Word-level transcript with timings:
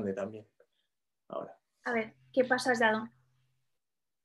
grande 0.00 0.12
también. 0.14 0.46
Ahora. 1.28 1.58
A 1.84 1.92
ver, 1.92 2.14
¿qué 2.32 2.44
paso 2.44 2.70
has 2.70 2.80
dado? 2.80 3.08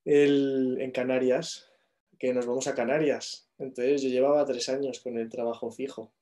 El, 0.03 0.78
en 0.79 0.91
Canarias, 0.91 1.71
que 2.19 2.33
nos 2.33 2.46
vamos 2.46 2.67
a 2.67 2.75
Canarias. 2.75 3.49
Entonces 3.57 4.01
yo 4.01 4.10
llevaba 4.10 4.46
tres 4.46 4.69
años 4.69 4.99
con 4.99 5.17
el 5.17 5.29
trabajo 5.29 5.71
fijo 5.71 6.13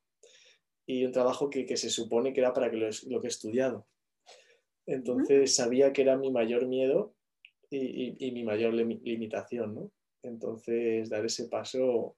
y 0.86 1.06
un 1.06 1.12
trabajo 1.12 1.50
que, 1.50 1.66
que 1.66 1.78
se 1.78 1.90
supone 1.90 2.34
que 2.34 2.42
era 2.42 2.54
para 2.54 2.70
que 2.70 2.78
lo, 2.78 2.90
lo 3.08 3.22
que 3.22 3.28
he 3.28 3.30
estudiado. 3.30 3.88
Entonces 4.86 5.56
sabía 5.56 5.94
que 5.94 6.02
era 6.02 6.18
mi 6.18 6.32
mayor 6.32 6.68
miedo 6.68 7.16
y, 7.70 7.78
y, 7.78 8.16
y 8.20 8.32
mi 8.32 8.44
mayor 8.44 8.74
lim- 8.74 9.02
limitación, 9.04 9.76
¿no? 9.76 9.92
Entonces 10.24 11.10
dar 11.10 11.26
ese 11.26 11.48
paso 11.48 12.18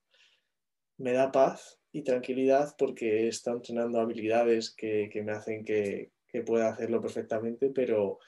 me 0.97 1.11
da 1.13 1.31
paz 1.31 1.79
y 1.91 2.03
tranquilidad 2.03 2.75
porque 2.77 3.27
estado 3.27 3.57
entrenando 3.57 3.99
habilidades 3.99 4.73
que, 4.75 5.09
que 5.11 5.23
me 5.23 5.31
hacen 5.31 5.63
que, 5.63 6.11
que 6.35 6.43
pueda 6.43 6.67
hacerlo 6.67 6.99
perfectamente, 6.99 7.69
pero 7.69 8.19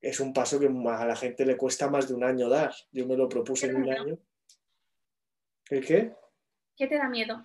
es 0.00 0.20
un 0.20 0.32
paso 0.32 0.60
que 0.60 0.66
a 0.66 1.04
la 1.04 1.16
gente 1.16 1.44
le 1.44 1.56
cuesta 1.56 1.90
más 1.90 2.06
de 2.06 2.14
un 2.14 2.22
año 2.22 2.48
dar. 2.48 2.72
Yo 2.92 3.08
me 3.08 3.16
lo 3.16 3.28
propuse 3.28 3.66
en 3.66 3.76
un 3.76 3.90
año. 3.90 4.18
¿El 5.68 5.84
qué? 5.84 6.14
¿Qué 6.76 6.86
te 6.86 6.96
da 6.96 7.08
miedo? 7.08 7.44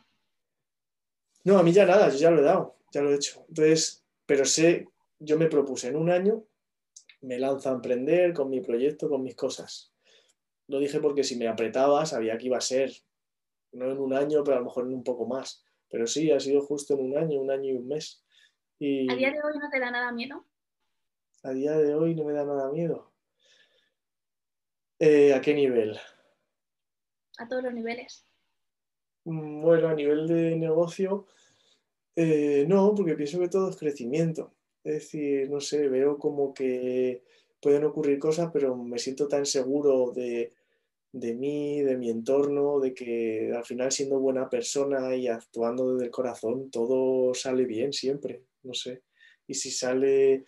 No, 1.44 1.58
a 1.58 1.64
mí 1.64 1.72
ya 1.72 1.88
nada, 1.88 2.10
yo 2.10 2.18
ya 2.18 2.30
lo 2.30 2.40
he 2.40 2.44
dado, 2.44 2.78
ya 2.92 3.02
lo 3.02 3.10
he 3.10 3.16
hecho. 3.16 3.46
Entonces, 3.48 4.06
pero 4.28 4.46
sé, 4.46 4.88
yo 5.18 5.40
me 5.40 5.48
propuse 5.48 5.88
en 5.88 5.96
un 5.96 6.12
año, 6.12 6.44
me 7.22 7.40
lanzo 7.40 7.70
a 7.70 7.74
emprender 7.74 8.32
con 8.32 8.52
mi 8.52 8.62
proyecto, 8.62 9.10
con 9.10 9.24
mis 9.24 9.36
cosas. 9.36 9.92
Lo 10.68 10.78
dije 10.78 11.00
porque 11.00 11.24
si 11.24 11.36
me 11.36 11.48
apretaba, 11.48 12.06
sabía 12.06 12.38
que 12.38 12.46
iba 12.46 12.58
a 12.58 12.62
ser, 12.62 12.92
no 13.72 13.90
en 13.90 13.98
un 13.98 14.14
año, 14.14 14.44
pero 14.44 14.58
a 14.58 14.60
lo 14.60 14.66
mejor 14.66 14.86
en 14.86 14.94
un 14.94 15.04
poco 15.04 15.26
más. 15.26 15.64
Pero 15.90 16.06
sí, 16.06 16.30
ha 16.32 16.40
sido 16.40 16.62
justo 16.62 16.94
en 16.94 17.00
un 17.00 17.18
año, 17.18 17.42
un 17.42 17.50
año 17.50 17.72
y 17.72 17.78
un 17.78 17.88
mes. 17.88 18.24
Y 18.80 19.12
¿A 19.12 19.16
día 19.16 19.32
de 19.32 19.42
hoy 19.44 19.58
no 19.60 19.70
te 19.70 19.80
da 19.80 19.92
nada 19.92 20.12
miedo? 20.12 20.46
a 21.44 21.52
día 21.52 21.78
de 21.78 21.96
hoy 21.96 22.16
no 22.16 22.24
me 22.26 22.34
da 22.34 22.44
nada 22.46 22.72
miedo. 22.72 23.12
Eh, 25.00 25.34
¿A 25.34 25.42
qué 25.42 25.54
nivel? 25.54 25.98
A 27.38 27.48
todos 27.48 27.64
los 27.64 27.74
niveles. 27.74 28.26
Mm, 29.26 29.62
Bueno, 29.62 29.88
a 29.90 29.94
nivel 29.96 30.28
de 30.28 30.56
negocio, 30.56 31.28
eh, 32.16 32.66
no, 32.68 32.94
porque 32.96 33.16
pienso 33.16 33.40
que 33.40 33.50
todo 33.50 33.70
es 33.70 33.78
crecimiento. 33.78 34.54
Es 34.84 34.94
decir, 34.94 35.50
no 35.50 35.60
sé, 35.60 35.88
veo 35.90 36.18
como 36.18 36.54
que 36.54 37.24
pueden 37.62 37.84
ocurrir 37.86 38.20
cosas, 38.20 38.50
pero 38.52 38.76
me 38.76 38.98
siento 39.00 39.28
tan 39.28 39.46
seguro 39.46 40.12
de, 40.12 40.54
de 41.12 41.36
mí, 41.36 41.82
de 41.82 41.98
mi 41.98 42.10
entorno, 42.10 42.80
de 42.80 42.94
que 42.94 43.52
al 43.56 43.66
final 43.66 43.92
siendo 43.92 44.20
buena 44.20 44.50
persona 44.50 45.16
y 45.16 45.28
actuando 45.28 45.94
desde 45.94 46.06
el 46.06 46.12
corazón, 46.12 46.72
todo 46.72 47.34
sale 47.34 47.66
bien 47.66 47.94
siempre, 47.94 48.46
no 48.68 48.74
sé. 48.74 49.04
Y 49.48 49.54
si 49.54 49.72
sale 49.72 50.46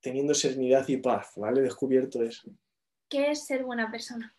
teniendo 0.00 0.34
serenidad 0.34 0.86
y 0.88 0.96
paz, 0.96 1.32
¿vale? 1.36 1.60
He 1.60 1.64
descubierto 1.64 2.22
eso. 2.22 2.50
¿Qué 3.08 3.30
es 3.30 3.46
ser 3.46 3.64
buena 3.64 3.90
persona? 3.90 4.34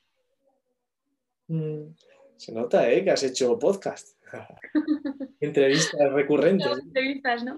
Mm, 1.47 1.93
Se 2.35 2.51
nota, 2.51 2.89
¿eh? 2.89 3.03
Que 3.03 3.11
has 3.11 3.23
hecho 3.23 3.57
podcast. 3.57 4.17
Entrevistas 5.39 6.11
recurrentes. 6.11 6.67
Entrevistas, 6.77 7.43
¿no? 7.43 7.57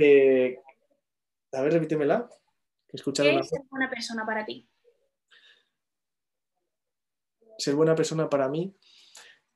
Eh, 0.00 0.58
a 1.52 1.62
ver, 1.62 1.72
repítemela. 1.72 2.28
He 2.88 2.96
escuchado 2.96 3.30
¿Qué 3.30 3.38
es 3.38 3.48
ser 3.48 3.60
buena 3.70 3.88
persona 3.88 4.26
para 4.26 4.44
ti? 4.44 4.68
Ser 7.58 7.74
buena 7.74 7.94
persona 7.94 8.28
para 8.28 8.48
mí 8.48 8.76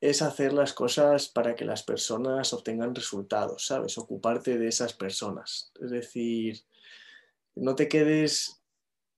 es 0.01 0.23
hacer 0.23 0.53
las 0.53 0.73
cosas 0.73 1.29
para 1.29 1.55
que 1.55 1.65
las 1.65 1.83
personas 1.83 2.53
obtengan 2.53 2.95
resultados, 2.95 3.67
¿sabes? 3.67 3.99
Ocuparte 3.99 4.59
de 4.59 4.69
esas 4.69 4.93
personas. 4.93 5.73
Es 5.81 5.91
decir, 5.91 6.61
no 7.57 7.75
te 7.75 7.89
quedes, 7.89 8.63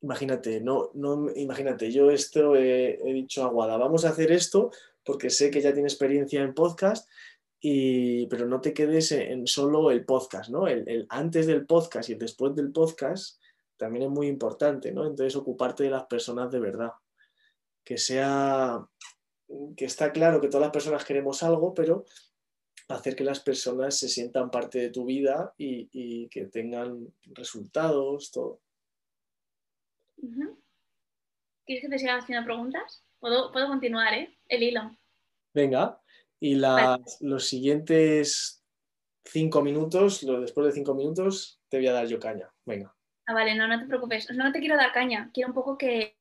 imagínate, 0.00 0.60
no, 0.60 0.90
no, 0.94 1.30
imagínate, 1.34 1.92
yo 1.92 2.10
esto 2.10 2.56
he, 2.56 2.98
dicho 3.04 3.44
a 3.44 3.48
Guada, 3.48 3.76
vamos 3.76 4.04
a 4.04 4.10
hacer 4.10 4.32
esto 4.32 4.70
porque 5.04 5.28
sé 5.28 5.50
que 5.50 5.60
ya 5.60 5.72
tiene 5.72 5.88
experiencia 5.88 6.42
en 6.42 6.54
podcast, 6.54 7.08
y, 7.62 8.26
pero 8.28 8.46
no 8.46 8.62
te 8.62 8.72
quedes 8.72 9.12
en, 9.12 9.20
en 9.20 9.46
solo 9.46 9.90
el 9.90 10.06
podcast, 10.06 10.48
¿no? 10.48 10.66
El, 10.66 10.88
el 10.88 11.06
antes 11.10 11.46
del 11.46 11.66
podcast 11.66 12.08
y 12.08 12.12
el 12.14 12.18
después 12.18 12.54
del 12.54 12.72
podcast 12.72 13.38
también 13.76 14.04
es 14.04 14.10
muy 14.10 14.28
importante, 14.28 14.92
¿no? 14.92 15.06
Entonces 15.06 15.36
ocuparte 15.36 15.84
de 15.84 15.90
las 15.90 16.04
personas 16.04 16.50
de 16.50 16.60
verdad. 16.60 16.92
Que 17.84 17.98
sea, 17.98 18.86
que 19.76 19.84
está 19.84 20.12
claro 20.12 20.40
que 20.40 20.48
todas 20.48 20.62
las 20.62 20.72
personas 20.72 21.04
queremos 21.04 21.42
algo, 21.42 21.74
pero 21.74 22.04
hacer 22.88 23.14
que 23.14 23.24
las 23.24 23.40
personas 23.40 23.98
se 23.98 24.08
sientan 24.08 24.50
parte 24.50 24.78
de 24.78 24.90
tu 24.90 25.04
vida 25.04 25.54
y, 25.56 25.88
y 25.92 26.28
que 26.28 26.46
tengan 26.46 27.06
resultados, 27.24 28.30
todo. 28.30 28.60
¿Quieres 31.64 31.84
que 31.84 31.88
te 31.88 31.98
siga 31.98 32.16
haciendo 32.16 32.44
preguntas? 32.44 33.04
Puedo, 33.18 33.52
puedo 33.52 33.68
continuar, 33.68 34.12
¿eh? 34.14 34.38
El 34.48 34.62
hilo. 34.62 34.96
Venga, 35.54 36.00
y 36.40 36.54
las, 36.54 37.18
los 37.20 37.46
siguientes 37.46 38.64
cinco 39.24 39.62
minutos, 39.62 40.22
lo, 40.22 40.40
después 40.40 40.66
de 40.66 40.72
cinco 40.72 40.94
minutos, 40.94 41.60
te 41.68 41.76
voy 41.76 41.86
a 41.86 41.92
dar 41.92 42.06
yo 42.06 42.18
caña. 42.18 42.52
Venga. 42.64 42.94
Ah, 43.26 43.34
vale, 43.34 43.54
no, 43.54 43.68
no 43.68 43.78
te 43.78 43.86
preocupes. 43.86 44.30
No 44.32 44.50
te 44.50 44.58
quiero 44.58 44.76
dar 44.76 44.92
caña. 44.92 45.30
Quiero 45.32 45.48
un 45.48 45.54
poco 45.54 45.78
que, 45.78 46.18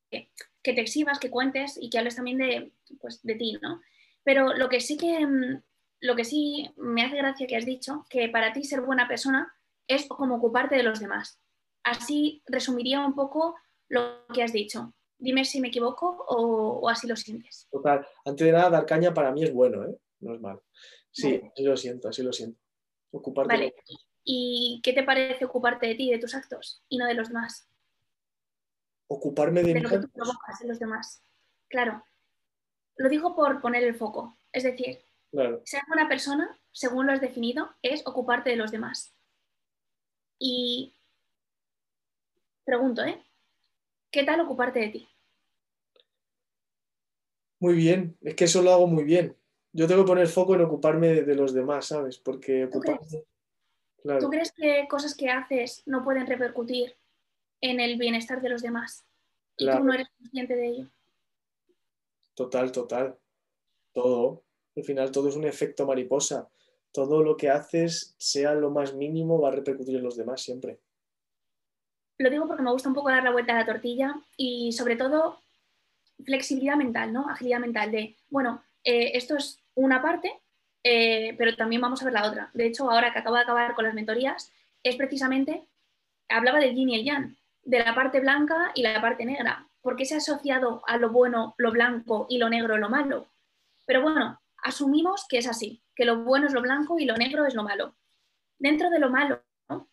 que 0.64 0.74
te 0.74 0.82
exhibas, 0.82 1.20
que 1.20 1.30
cuentes 1.30 1.78
y 1.82 1.90
que 1.90 2.00
hables 2.00 2.16
también 2.16 2.38
de, 2.38 2.72
pues, 3.00 3.22
de 3.24 3.36
ti, 3.36 3.58
¿no? 3.62 3.82
Pero 4.24 4.54
lo 4.54 4.70
que 4.70 4.82
sí 4.82 4.98
que 4.98 5.26
mm, 5.26 5.62
lo 6.02 6.16
que 6.16 6.24
sí 6.24 6.72
me 6.78 7.04
hace 7.04 7.18
gracia 7.18 7.48
que 7.48 7.58
has 7.58 7.66
dicho, 7.66 8.06
que 8.10 8.30
para 8.30 8.54
ti 8.54 8.64
ser 8.64 8.82
buena 8.82 9.08
persona 9.08 9.54
es 9.88 10.08
como 10.08 10.36
ocuparte 10.36 10.76
de 10.76 10.84
los 10.84 11.00
demás. 11.00 11.40
Así 11.84 12.44
resumiría 12.46 13.06
un 13.06 13.16
poco 13.16 13.56
lo 13.88 14.26
que 14.34 14.44
has 14.44 14.54
dicho. 14.54 14.94
Dime 15.18 15.44
si 15.44 15.60
me 15.60 15.68
equivoco 15.68 16.26
o, 16.28 16.80
o 16.80 16.90
así 16.90 17.08
lo 17.08 17.16
sientes. 17.16 17.68
Total, 17.72 18.06
antes 18.24 18.46
de 18.46 18.54
nada, 18.54 18.70
dar 18.70 18.86
caña 18.86 19.14
para 19.14 19.32
mí 19.32 19.44
es 19.44 19.54
bueno, 19.54 19.84
¿eh? 19.84 19.98
No 20.20 20.34
es 20.34 20.42
malo. 20.42 20.64
Sí, 21.12 21.38
Vale. 21.38 21.52
así 21.54 21.64
lo 21.64 21.78
siento, 21.78 22.10
así 22.10 22.24
lo 22.24 22.32
siento. 22.32 22.60
Ocuparte 23.12 23.54
Vale. 23.54 23.76
¿Y 24.24 24.80
qué 24.84 24.94
te 24.94 25.04
parece 25.04 25.46
ocuparte 25.46 25.88
de 25.88 25.96
ti 25.96 26.12
de 26.12 26.20
tus 26.20 26.36
actos 26.36 26.84
y 26.88 26.98
no 26.98 27.06
de 27.06 27.16
los 27.16 27.30
demás? 27.30 27.69
Ocuparme 29.10 29.64
de, 29.64 29.74
De 29.74 29.82
lo 29.82 29.90
que 29.90 30.00
tú 30.00 30.10
provocas 30.10 30.62
en 30.62 30.68
los 30.70 30.80
demás. 30.80 31.24
Claro. 31.68 32.04
Lo 32.96 33.10
digo 33.10 33.36
por 33.36 33.60
poner 33.62 33.84
el 33.84 33.96
foco. 33.96 34.38
Es 34.52 34.64
decir, 34.64 35.00
Claro, 35.32 35.62
ser 35.66 35.82
buena 35.88 36.08
persona, 36.08 36.60
según 36.72 37.06
lo 37.06 37.12
has 37.12 37.22
definido, 37.22 37.70
es 37.82 38.06
ocuparte 38.06 38.50
de 38.50 38.56
los 38.56 38.72
demás. 38.72 39.14
Y 40.40 40.96
pregunto, 42.64 43.04
¿eh? 43.04 43.24
¿Qué 44.12 44.24
tal 44.24 44.40
ocuparte 44.42 44.80
de 44.80 44.90
ti? 44.90 45.10
muy 47.62 47.74
bien, 47.76 48.18
es 48.22 48.36
que 48.36 48.46
eso 48.46 48.62
lo 48.62 48.72
hago 48.72 48.88
muy 48.88 49.04
bien. 49.04 49.36
Yo 49.74 49.86
tengo 49.86 50.04
que 50.04 50.08
poner 50.08 50.28
foco 50.28 50.56
en 50.56 50.62
ocuparme 50.62 51.08
de, 51.08 51.24
de 51.26 51.36
los 51.36 51.54
demás, 51.54 51.88
¿sabes? 51.88 52.18
Porque 52.18 52.68
¿Tú 52.72 52.78
ocuparme. 52.78 53.06
crees? 53.06 53.26
Claro, 54.02 54.20
¿Tú 54.22 54.30
crees 54.30 54.54
que 54.54 54.88
cosas 54.90 55.14
que 55.14 55.30
haces 55.30 55.84
no 55.86 56.04
pueden 56.06 56.26
repercutir 56.26 56.96
en 57.62 57.80
el 57.80 57.98
bienestar 57.98 58.42
de 58.42 58.50
los 58.50 58.62
demás? 58.62 59.06
Y 59.58 59.66
Claro. 59.66 59.80
tú 59.80 59.86
no 59.86 59.94
eres 59.94 60.08
consciente 60.18 60.56
de 60.56 60.68
ello. 60.68 60.88
total, 62.36 62.72
total. 62.72 63.18
Todo. 63.94 64.44
Al 64.78 64.84
final 64.84 65.12
todo 65.12 65.28
es 65.28 65.36
un 65.36 65.44
efecto 65.46 65.86
mariposa. 65.86 66.48
Todo 66.94 67.22
lo 67.22 67.36
que 67.36 67.50
haces, 67.50 68.16
sea 68.18 68.54
lo 68.54 68.72
más 68.72 68.94
mínimo, 68.96 69.42
va 69.42 69.50
a 69.50 69.52
repercutir 69.52 69.98
en 69.98 70.04
los 70.04 70.16
demás 70.16 70.42
siempre. 70.42 70.80
Lo 72.18 72.30
digo 72.30 72.48
porque 72.48 72.64
me 72.64 72.72
gusta 72.72 72.88
un 72.90 72.96
poco 72.96 73.10
dar 73.10 73.24
la 73.24 73.32
vuelta 73.32 73.54
a 73.54 73.60
la 73.60 73.66
tortilla 73.66 74.16
y 74.38 74.72
sobre 74.72 74.96
todo 74.96 75.40
flexibilidad 76.26 76.76
mental, 76.78 77.12
¿no? 77.14 77.30
Agilidad 77.30 77.60
mental 77.60 77.92
de, 77.92 78.16
bueno, 78.30 78.64
eh, 78.84 79.12
esto 79.16 79.36
es 79.38 79.60
una 79.76 80.02
parte, 80.02 80.32
eh, 80.84 81.36
pero 81.38 81.56
también 81.56 81.82
vamos 81.82 82.02
a 82.02 82.06
ver 82.06 82.14
la 82.14 82.28
otra. 82.28 82.52
De 82.54 82.66
hecho, 82.68 82.90
ahora 82.90 83.12
que 83.14 83.20
acabo 83.20 83.36
de 83.36 83.42
acabar 83.44 83.76
con 83.76 83.86
las 83.86 83.94
mentorías, 83.94 84.52
es 84.84 84.96
precisamente, 84.96 85.68
hablaba 86.30 86.60
del 86.60 86.74
yin 86.76 86.90
y 86.90 86.96
el 86.96 87.06
yang, 87.06 87.38
de 87.64 87.80
la 87.80 87.96
parte 87.96 88.20
blanca 88.20 88.72
y 88.76 88.84
la 88.84 89.02
parte 89.02 89.26
negra. 89.26 89.68
¿Por 89.82 89.96
qué 89.96 90.06
se 90.06 90.16
ha 90.16 90.18
asociado 90.18 90.82
a 90.88 90.98
lo 90.98 91.12
bueno 91.12 91.56
lo 91.58 91.72
blanco 91.72 92.28
y 92.30 92.38
lo 92.38 92.50
negro 92.50 92.78
lo 92.78 92.90
malo? 92.90 93.32
Pero 93.86 94.02
bueno, 94.02 94.40
asumimos 94.58 95.26
que 95.28 95.38
es 95.38 95.48
así, 95.48 95.84
que 95.96 96.06
lo 96.06 96.24
bueno 96.24 96.48
es 96.48 96.54
lo 96.54 96.62
blanco 96.62 97.00
y 97.00 97.06
lo 97.06 97.16
negro 97.16 97.46
es 97.46 97.56
lo 97.56 97.64
malo. 97.64 97.96
Dentro 98.58 98.90
de 98.90 99.00
lo 99.00 99.10
malo 99.10 99.42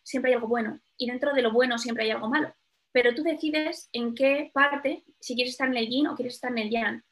siempre 0.03 0.31
hay 0.31 0.35
algo 0.35 0.47
bueno 0.47 0.79
y 0.97 1.07
dentro 1.07 1.33
de 1.33 1.41
lo 1.41 1.51
bueno 1.51 1.77
siempre 1.77 2.03
hay 2.03 2.11
algo 2.11 2.29
malo. 2.29 2.53
Pero 2.91 3.13
tú 3.13 3.23
decides 3.23 3.89
en 3.93 4.15
qué 4.15 4.51
parte, 4.53 5.03
si 5.19 5.35
quieres 5.35 5.53
estar 5.53 5.67
en 5.67 5.77
el 5.77 5.87
yin 5.87 6.07
o 6.07 6.15
quieres 6.15 6.35
estar 6.35 6.51
en 6.51 6.57
el 6.57 6.69
yang. 6.69 7.03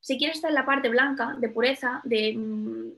Si 0.00 0.18
quieres 0.18 0.36
estar 0.36 0.50
en 0.50 0.54
la 0.54 0.66
parte 0.66 0.88
blanca, 0.88 1.34
de 1.38 1.48
pureza, 1.48 2.00
de, 2.04 2.34
mm, 2.36 2.92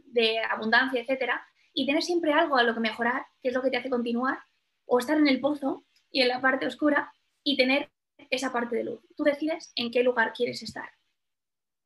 abundancia, 0.51 1.01
etcétera, 1.01 1.47
y 1.73 1.87
tener 1.87 2.03
siempre 2.03 2.33
algo 2.33 2.57
a 2.57 2.63
lo 2.63 2.75
que 2.75 2.81
mejorar, 2.81 3.27
que 3.41 3.49
es 3.49 3.55
lo 3.55 3.63
que 3.63 3.71
te 3.71 3.77
hace 3.77 3.91
continuar, 3.91 4.39
o 4.87 4.99
estar 4.99 5.17
en 5.17 5.29
el 5.29 5.41
pozo 5.41 5.85
y 6.11 6.23
en 6.23 6.29
la 6.29 6.41
parte 6.41 6.67
oscura 6.67 7.13
y 7.43 7.57
tener 7.57 7.91
esa 8.31 8.53
parte 8.53 8.77
de 8.77 8.85
luz. 8.85 9.01
Tú 9.17 9.25
decides 9.25 9.73
en 9.75 9.91
qué 9.91 10.03
lugar 10.03 10.33
quieres 10.33 10.63
estar. 10.63 10.91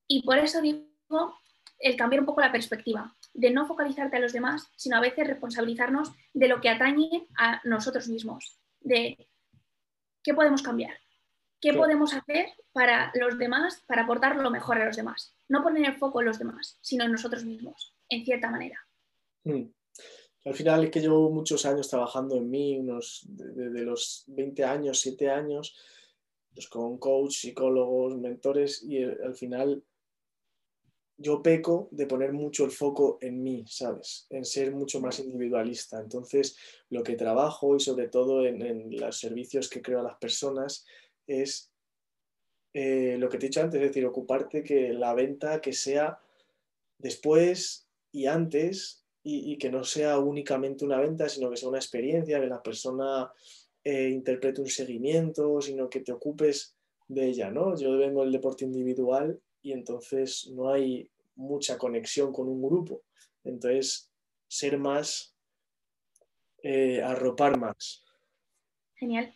Y 0.07 0.23
por 0.23 0.39
eso 0.39 0.61
digo 0.61 1.39
el 1.79 1.97
cambiar 1.97 2.21
un 2.21 2.27
poco 2.27 2.41
la 2.41 2.53
perspectiva. 2.53 3.17
de 3.33 3.51
no 3.51 3.65
focalizarte 3.65 4.17
a 4.17 4.21
los 4.21 4.33
demás, 4.33 4.69
sino 4.77 4.97
a 4.97 5.01
veces 5.01 5.25
responsabilizarnos 5.25 6.11
de 6.35 6.49
lo 6.49 6.61
que 6.61 6.69
atañe 6.69 7.29
a 7.39 7.61
nosotros 7.63 8.09
mismos, 8.09 8.59
de 8.81 9.29
qué 10.25 10.35
podemos 10.35 10.63
cambiar, 10.63 10.99
qué 11.61 11.73
podemos 11.73 12.13
hacer 12.13 12.49
para 12.73 13.13
los 13.15 13.39
demás, 13.39 13.85
para 13.87 14.03
aportar 14.03 14.35
lo 14.35 14.51
mejor 14.51 14.79
a 14.79 14.85
los 14.85 14.97
demás. 14.97 15.37
No 15.49 15.63
poner 15.63 15.85
el 15.85 15.97
foco 15.97 16.21
en 16.21 16.27
los 16.27 16.41
demás, 16.41 16.77
sino 16.81 17.05
en 17.05 17.13
nosotros 17.13 17.45
mismos, 17.45 17.95
en 18.09 18.25
cierta 18.25 18.51
manera. 18.51 18.81
Hmm. 19.45 19.71
Al 20.45 20.55
final 20.55 20.85
es 20.85 20.91
que 20.91 21.01
llevo 21.01 21.31
muchos 21.31 21.67
años 21.67 21.89
trabajando 21.89 22.37
en 22.37 22.51
mí, 22.51 22.79
unos 22.79 23.23
desde 23.27 23.83
los 23.83 24.25
20 24.29 24.65
años, 24.65 25.01
7 25.01 25.29
años, 25.29 25.77
pues 26.55 26.69
con 26.69 26.99
coach, 26.99 27.33
psicólogos, 27.33 28.19
mentores, 28.19 28.83
y 28.83 29.03
al 29.03 29.35
final 29.35 29.85
yo 31.21 31.43
peco 31.43 31.89
de 31.91 32.07
poner 32.07 32.33
mucho 32.33 32.65
el 32.65 32.71
foco 32.71 33.19
en 33.21 33.43
mí, 33.43 33.65
¿sabes? 33.69 34.27
En 34.31 34.47
ser 34.47 34.73
mucho 34.73 35.01
más 35.03 35.19
individualista. 35.21 36.01
Entonces, 36.01 36.57
lo 36.89 37.03
que 37.03 37.15
trabajo 37.15 37.77
y 37.77 37.81
sobre 37.81 38.09
todo 38.09 38.47
en, 38.47 38.99
los 38.99 39.21
servicios 39.21 39.69
que 39.69 39.83
creo 39.83 40.01
a 40.01 40.05
las 40.05 40.17
personas 40.17 40.87
es 41.27 41.71
eh, 42.73 43.17
lo 43.19 43.29
que 43.29 43.37
te 43.37 43.47
he 43.47 43.49
dicho 43.51 43.61
antes, 43.61 43.83
es 43.83 43.89
decir, 43.89 44.07
ocuparte 44.07 44.65
que 44.65 44.95
la 44.95 45.13
venta 45.13 45.61
que 45.61 45.75
sea 45.75 46.19
después 46.99 47.87
y 48.13 48.25
antes 48.25 49.00
y, 49.23 49.59
que 49.59 49.71
no 49.71 49.85
sea 49.85 50.19
únicamente 50.19 50.85
una 50.85 50.99
venta, 50.99 51.29
sino 51.29 51.51
que 51.51 51.57
sea 51.57 51.69
una 51.69 51.79
experiencia, 51.79 52.41
que 52.41 52.47
la 52.47 52.63
persona 52.63 53.31
eh, 53.85 54.09
interprete 54.09 54.61
un 54.61 54.69
seguimiento, 54.69 55.61
sino 55.61 55.91
que 55.91 56.01
te 56.01 56.13
ocupes 56.13 56.75
de 57.07 57.27
ella, 57.27 57.51
¿no? 57.51 57.77
Yo 57.77 57.97
vengo 57.99 58.23
del 58.23 58.33
deporte 58.33 58.65
individual 58.65 59.39
y 59.63 59.73
entonces 59.73 60.49
no 60.53 60.71
hay 60.71 61.11
mucha 61.35 61.77
conexión 61.77 62.33
con 62.33 62.49
un 62.49 62.63
grupo. 62.63 63.03
Entonces, 63.45 64.11
ser 64.49 64.79
más, 64.79 65.35
eh, 66.63 67.03
arropar 67.03 67.59
más. 67.59 68.05
Genial. 68.97 69.35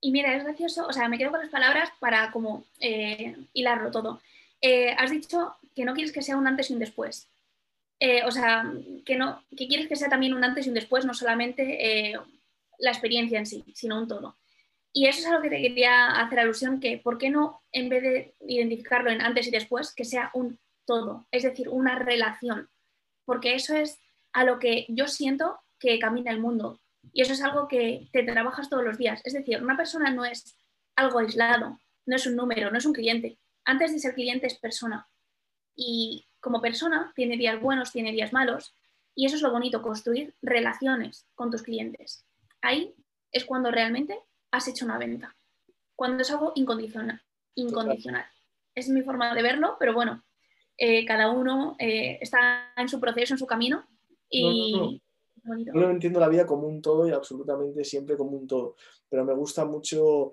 Y 0.00 0.10
mira, 0.10 0.36
es 0.36 0.44
gracioso, 0.44 0.86
o 0.86 0.92
sea, 0.92 1.08
me 1.08 1.16
quedo 1.16 1.30
con 1.30 1.40
las 1.40 1.50
palabras 1.50 1.90
para 1.98 2.30
como 2.30 2.64
eh, 2.80 3.36
hilarlo 3.52 3.90
todo. 3.90 4.20
Eh, 4.60 4.90
has 4.90 5.10
dicho 5.10 5.54
que 5.74 5.84
no 5.84 5.94
quieres 5.94 6.12
que 6.12 6.22
sea 6.22 6.36
un 6.36 6.46
antes 6.46 6.70
y 6.70 6.74
un 6.74 6.78
después. 6.78 7.28
O 8.24 8.30
sea, 8.30 8.72
que, 9.04 9.16
no, 9.16 9.44
que 9.56 9.68
quieres 9.68 9.88
que 9.88 9.96
sea 9.96 10.08
también 10.08 10.34
un 10.34 10.44
antes 10.44 10.66
y 10.66 10.68
un 10.68 10.74
después, 10.74 11.04
no 11.04 11.14
solamente 11.14 12.14
la 12.78 12.90
experiencia 12.90 13.38
en 13.38 13.46
sí, 13.46 13.64
sino 13.74 13.98
un 13.98 14.08
todo. 14.08 14.36
Y 14.96 15.08
eso 15.08 15.20
es 15.20 15.26
a 15.26 15.34
lo 15.34 15.42
que 15.42 15.50
te 15.50 15.60
quería 15.60 16.20
hacer 16.20 16.38
alusión, 16.38 16.78
que 16.78 16.98
¿por 16.98 17.18
qué 17.18 17.28
no, 17.28 17.62
en 17.72 17.88
vez 17.88 18.02
de 18.02 18.34
identificarlo 18.46 19.10
en 19.10 19.22
antes 19.22 19.48
y 19.48 19.50
después, 19.50 19.92
que 19.92 20.04
sea 20.04 20.30
un 20.34 20.60
todo? 20.86 21.26
Es 21.32 21.42
decir, 21.42 21.68
una 21.68 21.98
relación. 21.98 22.70
Porque 23.24 23.56
eso 23.56 23.74
es 23.74 23.98
a 24.32 24.44
lo 24.44 24.60
que 24.60 24.86
yo 24.88 25.08
siento 25.08 25.58
que 25.80 25.98
camina 25.98 26.30
el 26.30 26.38
mundo. 26.38 26.80
Y 27.12 27.22
eso 27.22 27.32
es 27.32 27.42
algo 27.42 27.66
que 27.66 28.08
te 28.12 28.22
trabajas 28.22 28.70
todos 28.70 28.84
los 28.84 28.96
días. 28.96 29.20
Es 29.24 29.32
decir, 29.32 29.60
una 29.60 29.76
persona 29.76 30.10
no 30.12 30.24
es 30.24 30.56
algo 30.94 31.18
aislado, 31.18 31.80
no 32.06 32.16
es 32.16 32.26
un 32.26 32.36
número, 32.36 32.70
no 32.70 32.78
es 32.78 32.86
un 32.86 32.92
cliente. 32.92 33.36
Antes 33.64 33.92
de 33.92 33.98
ser 33.98 34.14
cliente 34.14 34.46
es 34.46 34.58
persona. 34.58 35.08
Y 35.74 36.24
como 36.44 36.60
persona 36.60 37.10
tiene 37.16 37.38
días 37.38 37.58
buenos, 37.58 37.90
tiene 37.90 38.12
días 38.12 38.34
malos. 38.34 38.74
Y 39.14 39.24
eso 39.24 39.36
es 39.36 39.42
lo 39.42 39.50
bonito, 39.50 39.80
construir 39.80 40.34
relaciones 40.42 41.26
con 41.34 41.50
tus 41.50 41.62
clientes. 41.62 42.26
Ahí 42.60 42.94
es 43.32 43.46
cuando 43.46 43.70
realmente 43.70 44.20
has 44.50 44.68
hecho 44.68 44.84
una 44.84 44.98
venta. 44.98 45.34
Cuando 45.96 46.20
es 46.22 46.30
algo 46.30 46.52
incondicional. 46.54 47.22
incondicional. 47.54 48.26
Es 48.74 48.90
mi 48.90 49.00
forma 49.00 49.34
de 49.34 49.42
verlo, 49.42 49.76
pero 49.80 49.94
bueno, 49.94 50.22
eh, 50.76 51.06
cada 51.06 51.30
uno 51.30 51.76
eh, 51.78 52.18
está 52.20 52.74
en 52.76 52.90
su 52.90 53.00
proceso, 53.00 53.32
en 53.32 53.38
su 53.38 53.46
camino. 53.46 53.86
Y 54.28 55.00
no, 55.44 55.56
no, 55.72 55.90
entiendo 55.90 56.20
la 56.20 56.28
vida 56.28 56.44
como 56.46 56.66
un 56.66 56.82
todo 56.82 57.08
y 57.08 57.12
absolutamente 57.12 57.84
siempre 57.84 58.18
como 58.18 58.36
un 58.36 58.46
todo, 58.46 58.76
pero 59.08 59.24
me 59.24 59.32
gusta 59.32 59.64
mucho 59.64 60.32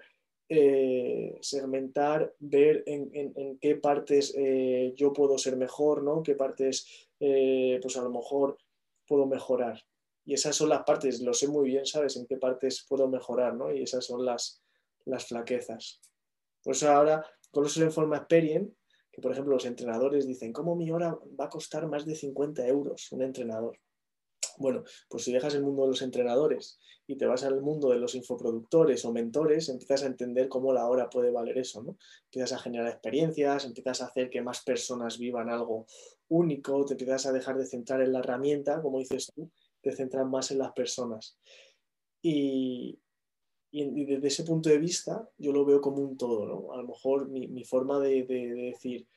eh, 0.53 1.37
segmentar, 1.41 2.33
ver 2.39 2.83
en, 2.85 3.57
qué 3.59 3.75
partes 3.75 4.35
yo 4.95 5.13
puedo 5.13 5.37
ser 5.37 5.55
mejor, 5.55 6.03
¿no? 6.03 6.21
qué 6.23 6.35
partes 6.35 7.07
pues 7.17 7.95
a 7.97 8.01
lo 8.01 8.09
mejor 8.09 8.57
puedo 9.07 9.25
mejorar. 9.25 9.81
Y 10.25 10.33
esas 10.33 10.55
son 10.55 10.69
las 10.69 10.83
partes, 10.83 11.21
lo 11.21 11.33
sé 11.33 11.47
muy 11.47 11.69
bien, 11.69 11.85
¿sabes? 11.85 12.15
En 12.15 12.25
qué 12.27 12.37
partes 12.37 12.85
puedo 12.87 13.07
mejorar, 13.07 13.55
¿no? 13.55 13.71
Y 13.73 13.83
esas 13.83 14.05
son 14.05 14.23
las, 14.23 14.61
las 15.05 15.25
flaquezas. 15.25 15.99
Por 16.63 16.75
eso 16.75 16.91
ahora, 16.91 17.25
con 17.51 17.65
eso 17.65 17.81
en 17.81 17.91
forma 17.91 18.17
Experience, 18.17 18.75
que 19.11 19.21
por 19.21 19.31
ejemplo 19.31 19.53
los 19.53 19.65
entrenadores 19.65 20.27
dicen, 20.27 20.53
¿cómo 20.53 20.75
mi 20.75 20.91
hora 20.91 21.17
va 21.39 21.45
a 21.45 21.49
costar 21.49 21.87
más 21.87 22.05
de 22.05 22.15
50 22.15 22.65
euros 22.67 23.11
un 23.11 23.23
entrenador? 23.23 23.77
Bueno, 24.57 24.83
pues 25.09 25.23
si 25.23 25.31
dejas 25.31 25.55
el 25.55 25.63
mundo 25.63 25.83
de 25.83 25.89
los 25.89 26.01
entrenadores 26.01 26.79
y 27.07 27.17
te 27.17 27.25
vas 27.25 27.43
al 27.43 27.61
mundo 27.61 27.89
de 27.89 27.99
los 27.99 28.15
infoproductores 28.15 29.03
o 29.05 29.11
mentores, 29.11 29.69
empiezas 29.69 30.03
a 30.03 30.07
entender 30.07 30.47
cómo 30.47 30.73
la 30.73 30.87
hora 30.87 31.09
puede 31.09 31.31
valer 31.31 31.57
eso, 31.57 31.83
¿no? 31.83 31.97
Empiezas 32.25 32.53
a 32.53 32.59
generar 32.59 32.87
experiencias, 32.87 33.65
empiezas 33.65 34.01
a 34.01 34.05
hacer 34.05 34.29
que 34.29 34.41
más 34.41 34.63
personas 34.63 35.17
vivan 35.17 35.49
algo 35.49 35.85
único, 36.29 36.85
te 36.85 36.93
empiezas 36.93 37.25
a 37.25 37.33
dejar 37.33 37.57
de 37.57 37.65
centrar 37.65 38.01
en 38.01 38.13
la 38.13 38.19
herramienta, 38.19 38.81
como 38.81 38.99
dices 38.99 39.31
tú, 39.35 39.51
te 39.81 39.91
centras 39.91 40.27
más 40.27 40.51
en 40.51 40.59
las 40.59 40.71
personas. 40.71 41.37
Y, 42.21 42.99
y, 43.71 44.05
desde 44.05 44.27
ese 44.27 44.43
punto 44.43 44.69
de 44.69 44.77
vista 44.77 45.29
yo 45.37 45.51
lo 45.53 45.65
veo 45.65 45.79
como 45.79 45.97
un 45.97 46.17
todo, 46.17 46.45
¿no? 46.45 46.73
A 46.73 46.77
lo 46.77 46.87
mejor 46.87 47.29
mi, 47.29 47.63
forma 47.63 47.99
de, 47.99 48.23
decir 48.23 49.07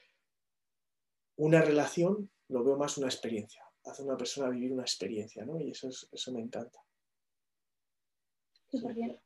una 1.36 1.60
relación 1.60 2.30
lo 2.48 2.62
veo 2.62 2.76
más 2.76 2.96
una 2.96 3.08
experiencia, 3.08 3.63
hace 3.84 4.02
a 4.02 4.04
una 4.04 4.16
persona 4.16 4.48
vivir 4.48 4.72
una 4.72 4.82
experiencia, 4.82 5.44
¿no? 5.44 5.60
Y 5.60 5.70
eso, 5.70 5.88
eso 5.88 6.32
me 6.32 6.40
encanta. 6.40 6.80
bien. 8.72 9.20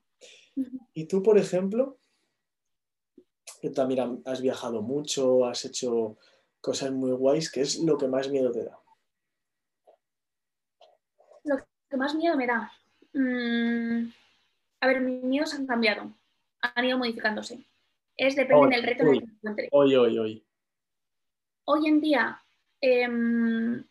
Y 0.94 1.06
tú, 1.06 1.22
por 1.22 1.38
ejemplo, 1.38 1.98
que 3.60 3.70
también 3.70 4.22
has 4.24 4.40
viajado 4.40 4.82
mucho, 4.82 5.46
has 5.46 5.64
hecho 5.64 6.18
cosas 6.60 6.90
muy 6.90 7.12
guays, 7.12 7.50
¿qué 7.50 7.60
es 7.60 7.78
lo 7.78 7.96
que 7.96 8.08
más 8.08 8.28
miedo 8.28 8.50
te 8.50 8.64
da? 8.64 8.78
Lo 11.44 11.56
que 11.88 11.96
más 11.96 12.14
miedo 12.14 12.36
me 12.36 12.46
da. 12.46 12.72
Mm, 13.12 14.10
a 14.80 14.86
ver, 14.86 15.00
mis 15.00 15.22
miedos 15.22 15.54
han 15.54 15.66
cambiado, 15.66 16.12
han 16.60 16.84
ido 16.84 16.98
modificándose. 16.98 17.64
Es 18.16 18.34
depende 18.34 18.76
del 18.76 18.84
reto 18.84 19.02
en 19.04 19.08
el 19.08 19.20
que 19.20 19.26
me 19.26 19.32
encuentre. 19.32 19.68
Hoy, 19.72 19.94
hoy, 19.94 20.18
hoy. 20.18 20.46
Hoy 21.64 21.86
en 21.86 22.00
día, 22.00 22.42
em, 22.80 23.84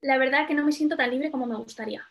la 0.00 0.18
verdad 0.18 0.46
que 0.46 0.54
no 0.54 0.64
me 0.64 0.72
siento 0.72 0.96
tan 0.96 1.10
libre 1.10 1.30
como 1.30 1.46
me 1.46 1.56
gustaría. 1.56 2.06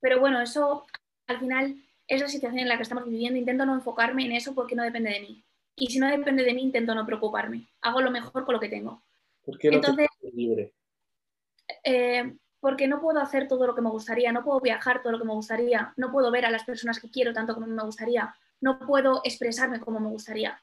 Pero 0.00 0.20
bueno, 0.20 0.40
eso 0.40 0.86
al 1.26 1.38
final 1.38 1.76
es 2.06 2.20
la 2.20 2.28
situación 2.28 2.60
en 2.60 2.68
la 2.68 2.76
que 2.76 2.82
estamos 2.82 3.04
viviendo. 3.04 3.38
Intento 3.38 3.66
no 3.66 3.74
enfocarme 3.74 4.24
en 4.24 4.32
eso 4.32 4.54
porque 4.54 4.74
no 4.74 4.82
depende 4.82 5.10
de 5.10 5.20
mí. 5.20 5.44
Y 5.76 5.86
si 5.88 5.98
no 5.98 6.08
depende 6.08 6.42
de 6.42 6.54
mí, 6.54 6.62
intento 6.62 6.94
no 6.94 7.06
preocuparme. 7.06 7.68
Hago 7.82 8.00
lo 8.00 8.10
mejor 8.10 8.44
con 8.44 8.54
lo 8.54 8.60
que 8.60 8.68
tengo. 8.68 9.02
¿Por 9.44 9.58
qué 9.58 9.70
no 9.70 9.76
Entonces, 9.76 10.08
libre? 10.32 10.72
Eh, 11.84 12.36
porque 12.60 12.86
no 12.86 13.00
puedo 13.00 13.20
hacer 13.20 13.48
todo 13.48 13.66
lo 13.66 13.74
que 13.74 13.80
me 13.80 13.90
gustaría, 13.90 14.32
no 14.32 14.44
puedo 14.44 14.60
viajar 14.60 15.02
todo 15.02 15.12
lo 15.12 15.18
que 15.18 15.24
me 15.24 15.32
gustaría, 15.32 15.94
no 15.96 16.12
puedo 16.12 16.30
ver 16.30 16.44
a 16.44 16.50
las 16.50 16.64
personas 16.64 17.00
que 17.00 17.10
quiero 17.10 17.32
tanto 17.32 17.54
como 17.54 17.66
me 17.66 17.82
gustaría, 17.82 18.34
no 18.60 18.78
puedo 18.80 19.22
expresarme 19.24 19.80
como 19.80 19.98
me 20.00 20.10
gustaría. 20.10 20.60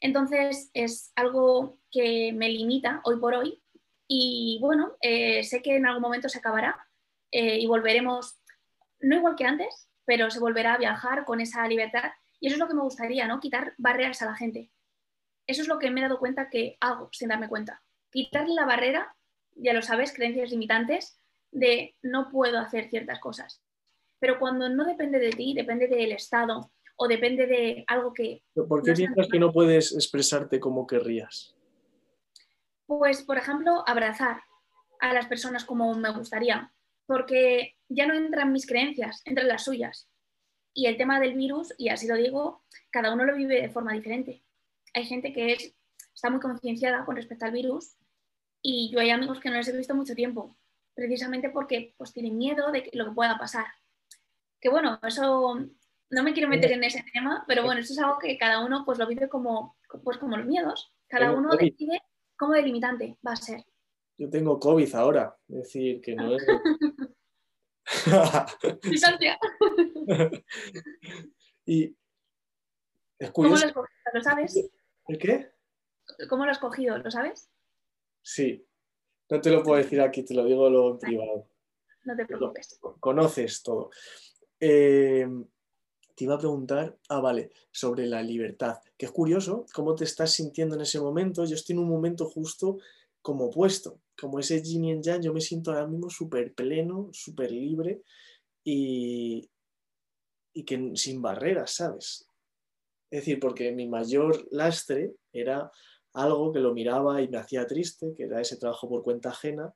Entonces 0.00 0.70
es 0.74 1.12
algo 1.14 1.78
que 1.90 2.32
me 2.32 2.48
limita 2.48 3.00
hoy 3.04 3.16
por 3.16 3.34
hoy 3.34 3.62
y 4.08 4.58
bueno, 4.60 4.96
eh, 5.00 5.42
sé 5.44 5.62
que 5.62 5.76
en 5.76 5.86
algún 5.86 6.02
momento 6.02 6.28
se 6.28 6.38
acabará 6.38 6.86
eh, 7.30 7.58
y 7.58 7.66
volveremos, 7.66 8.40
no 9.00 9.16
igual 9.16 9.36
que 9.36 9.44
antes, 9.44 9.88
pero 10.04 10.30
se 10.30 10.40
volverá 10.40 10.74
a 10.74 10.78
viajar 10.78 11.24
con 11.24 11.40
esa 11.40 11.66
libertad 11.66 12.12
y 12.40 12.48
eso 12.48 12.56
es 12.56 12.60
lo 12.60 12.68
que 12.68 12.74
me 12.74 12.82
gustaría, 12.82 13.26
¿no? 13.26 13.40
Quitar 13.40 13.74
barreras 13.78 14.20
a 14.22 14.26
la 14.26 14.36
gente. 14.36 14.70
Eso 15.46 15.62
es 15.62 15.68
lo 15.68 15.78
que 15.78 15.90
me 15.90 16.00
he 16.00 16.02
dado 16.02 16.18
cuenta 16.18 16.50
que 16.50 16.76
hago 16.80 17.08
sin 17.12 17.28
darme 17.28 17.48
cuenta. 17.48 17.82
Quitarle 18.10 18.54
la 18.54 18.66
barrera 18.66 19.14
ya 19.56 19.72
lo 19.72 19.82
sabes, 19.82 20.12
creencias 20.12 20.50
limitantes 20.50 21.18
de 21.52 21.94
no 22.02 22.30
puedo 22.30 22.58
hacer 22.58 22.90
ciertas 22.90 23.20
cosas. 23.20 23.62
Pero 24.18 24.38
cuando 24.38 24.68
no 24.68 24.84
depende 24.84 25.18
de 25.18 25.30
ti, 25.30 25.54
depende 25.54 25.86
del 25.86 26.12
Estado 26.12 26.70
o 26.96 27.08
depende 27.08 27.46
de 27.46 27.84
algo 27.86 28.12
que... 28.12 28.42
¿Por 28.54 28.82
qué 28.82 28.92
piensas 28.92 29.28
que 29.30 29.38
no 29.38 29.52
puedes 29.52 29.92
expresarte 29.94 30.60
como 30.60 30.86
querrías? 30.86 31.54
Pues, 32.86 33.22
por 33.22 33.38
ejemplo, 33.38 33.82
abrazar 33.86 34.42
a 35.00 35.12
las 35.12 35.26
personas 35.26 35.64
como 35.64 35.94
me 35.94 36.10
gustaría, 36.10 36.72
porque 37.06 37.76
ya 37.88 38.06
no 38.06 38.14
entran 38.14 38.52
mis 38.52 38.66
creencias, 38.66 39.22
entran 39.24 39.48
las 39.48 39.64
suyas. 39.64 40.08
Y 40.72 40.86
el 40.86 40.96
tema 40.96 41.20
del 41.20 41.34
virus, 41.34 41.74
y 41.78 41.88
así 41.88 42.06
lo 42.06 42.16
digo, 42.16 42.64
cada 42.90 43.12
uno 43.12 43.24
lo 43.24 43.36
vive 43.36 43.60
de 43.60 43.70
forma 43.70 43.92
diferente. 43.92 44.42
Hay 44.92 45.04
gente 45.04 45.32
que 45.32 45.52
es, 45.52 45.74
está 46.14 46.30
muy 46.30 46.40
concienciada 46.40 47.04
con 47.04 47.16
respecto 47.16 47.44
al 47.44 47.52
virus 47.52 47.96
y 48.60 48.90
yo 48.90 49.00
hay 49.00 49.10
amigos 49.10 49.40
que 49.40 49.50
no 49.50 49.56
les 49.56 49.68
he 49.68 49.76
visto 49.76 49.94
mucho 49.94 50.14
tiempo, 50.14 50.56
precisamente 50.94 51.50
porque 51.50 51.94
pues 51.96 52.12
tienen 52.12 52.38
miedo 52.38 52.72
de 52.72 52.90
lo 52.92 53.06
que 53.06 53.12
pueda 53.12 53.38
pasar. 53.38 53.66
Que 54.60 54.68
bueno, 54.68 54.98
eso 55.02 55.58
no 56.10 56.22
me 56.22 56.32
quiero 56.32 56.48
meter 56.48 56.72
en 56.72 56.84
ese 56.84 57.04
tema, 57.12 57.44
pero 57.46 57.62
bueno, 57.62 57.80
eso 57.80 57.92
es 57.92 57.98
algo 57.98 58.18
que 58.18 58.38
cada 58.38 58.64
uno 58.64 58.84
pues 58.84 58.98
lo 58.98 59.06
vive 59.06 59.28
como, 59.28 59.76
pues 60.02 60.18
como 60.18 60.36
los 60.36 60.46
miedos. 60.46 60.92
Cada 61.08 61.32
uno 61.32 61.50
decide 61.50 62.00
cómo 62.36 62.54
delimitante 62.54 63.18
va 63.26 63.32
a 63.32 63.36
ser. 63.36 63.64
yo 64.18 64.30
tengo 64.30 64.58
COVID 64.58 64.94
ahora, 64.94 65.36
es 65.48 65.56
decir, 65.56 66.00
que 66.00 66.14
no 66.14 66.36
es... 66.36 66.46
Distancia. 68.82 69.38
y 71.66 71.94
es 73.18 73.30
¿Cómo 73.30 73.48
lo 73.48 73.54
has 73.54 73.72
cogido? 73.72 73.88
¿Lo 74.12 74.22
sabes? 74.22 74.70
¿El 75.06 75.18
qué? 75.18 75.52
¿Cómo 76.28 76.44
lo 76.44 76.50
has 76.50 76.58
cogido? 76.58 76.98
¿Lo 76.98 77.10
sabes? 77.10 77.50
Sí. 78.22 78.66
No 79.30 79.40
te 79.40 79.50
lo 79.50 79.62
puedo 79.62 79.82
decir 79.82 80.00
aquí, 80.00 80.22
te 80.22 80.34
lo 80.34 80.44
digo 80.44 80.68
luego 80.68 80.92
en 80.92 80.98
privado. 80.98 81.48
No 82.04 82.16
te 82.16 82.26
preocupes. 82.26 82.78
Conoces 83.00 83.62
todo. 83.62 83.90
Eh, 84.60 85.26
te 86.14 86.24
iba 86.24 86.34
a 86.34 86.38
preguntar, 86.38 86.96
ah, 87.08 87.20
vale, 87.20 87.50
sobre 87.70 88.06
la 88.06 88.22
libertad. 88.22 88.76
Que 88.96 89.06
es 89.06 89.12
curioso 89.12 89.66
cómo 89.74 89.94
te 89.94 90.04
estás 90.04 90.32
sintiendo 90.32 90.76
en 90.76 90.82
ese 90.82 91.00
momento. 91.00 91.44
Yo 91.44 91.54
estoy 91.54 91.74
en 91.74 91.80
un 91.80 91.88
momento 91.88 92.26
justo 92.26 92.78
como 93.20 93.46
opuesto, 93.46 94.00
como 94.18 94.38
ese 94.38 94.62
yin 94.62 94.84
y 94.84 95.02
yang. 95.02 95.22
Yo 95.22 95.32
me 95.32 95.40
siento 95.40 95.72
ahora 95.72 95.86
mismo 95.86 96.10
súper 96.10 96.54
pleno, 96.54 97.08
súper 97.12 97.50
libre 97.50 98.02
y, 98.62 99.50
y 100.54 100.64
que 100.64 100.92
sin 100.94 101.20
barreras, 101.20 101.72
¿sabes? 101.74 102.28
Es 103.10 103.20
decir, 103.20 103.40
porque 103.40 103.72
mi 103.72 103.88
mayor 103.88 104.46
lastre 104.50 105.14
era 105.32 105.70
algo 106.14 106.52
que 106.52 106.60
lo 106.60 106.72
miraba 106.72 107.20
y 107.22 107.28
me 107.28 107.38
hacía 107.38 107.66
triste, 107.66 108.14
que 108.16 108.24
era 108.24 108.40
ese 108.40 108.56
trabajo 108.56 108.88
por 108.88 109.02
cuenta 109.02 109.30
ajena, 109.30 109.74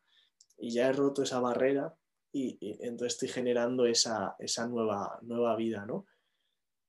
y 0.57 0.71
ya 0.71 0.89
he 0.89 0.93
roto 0.93 1.23
esa 1.23 1.41
barrera 1.41 1.95
y, 2.33 2.59
y 2.61 2.73
entonces 2.85 3.15
estoy 3.15 3.29
generando 3.29 3.87
esa, 3.87 4.37
esa 4.39 4.67
nueva, 4.69 5.19
nueva 5.23 5.57
vida, 5.57 5.85
¿no? 5.87 6.07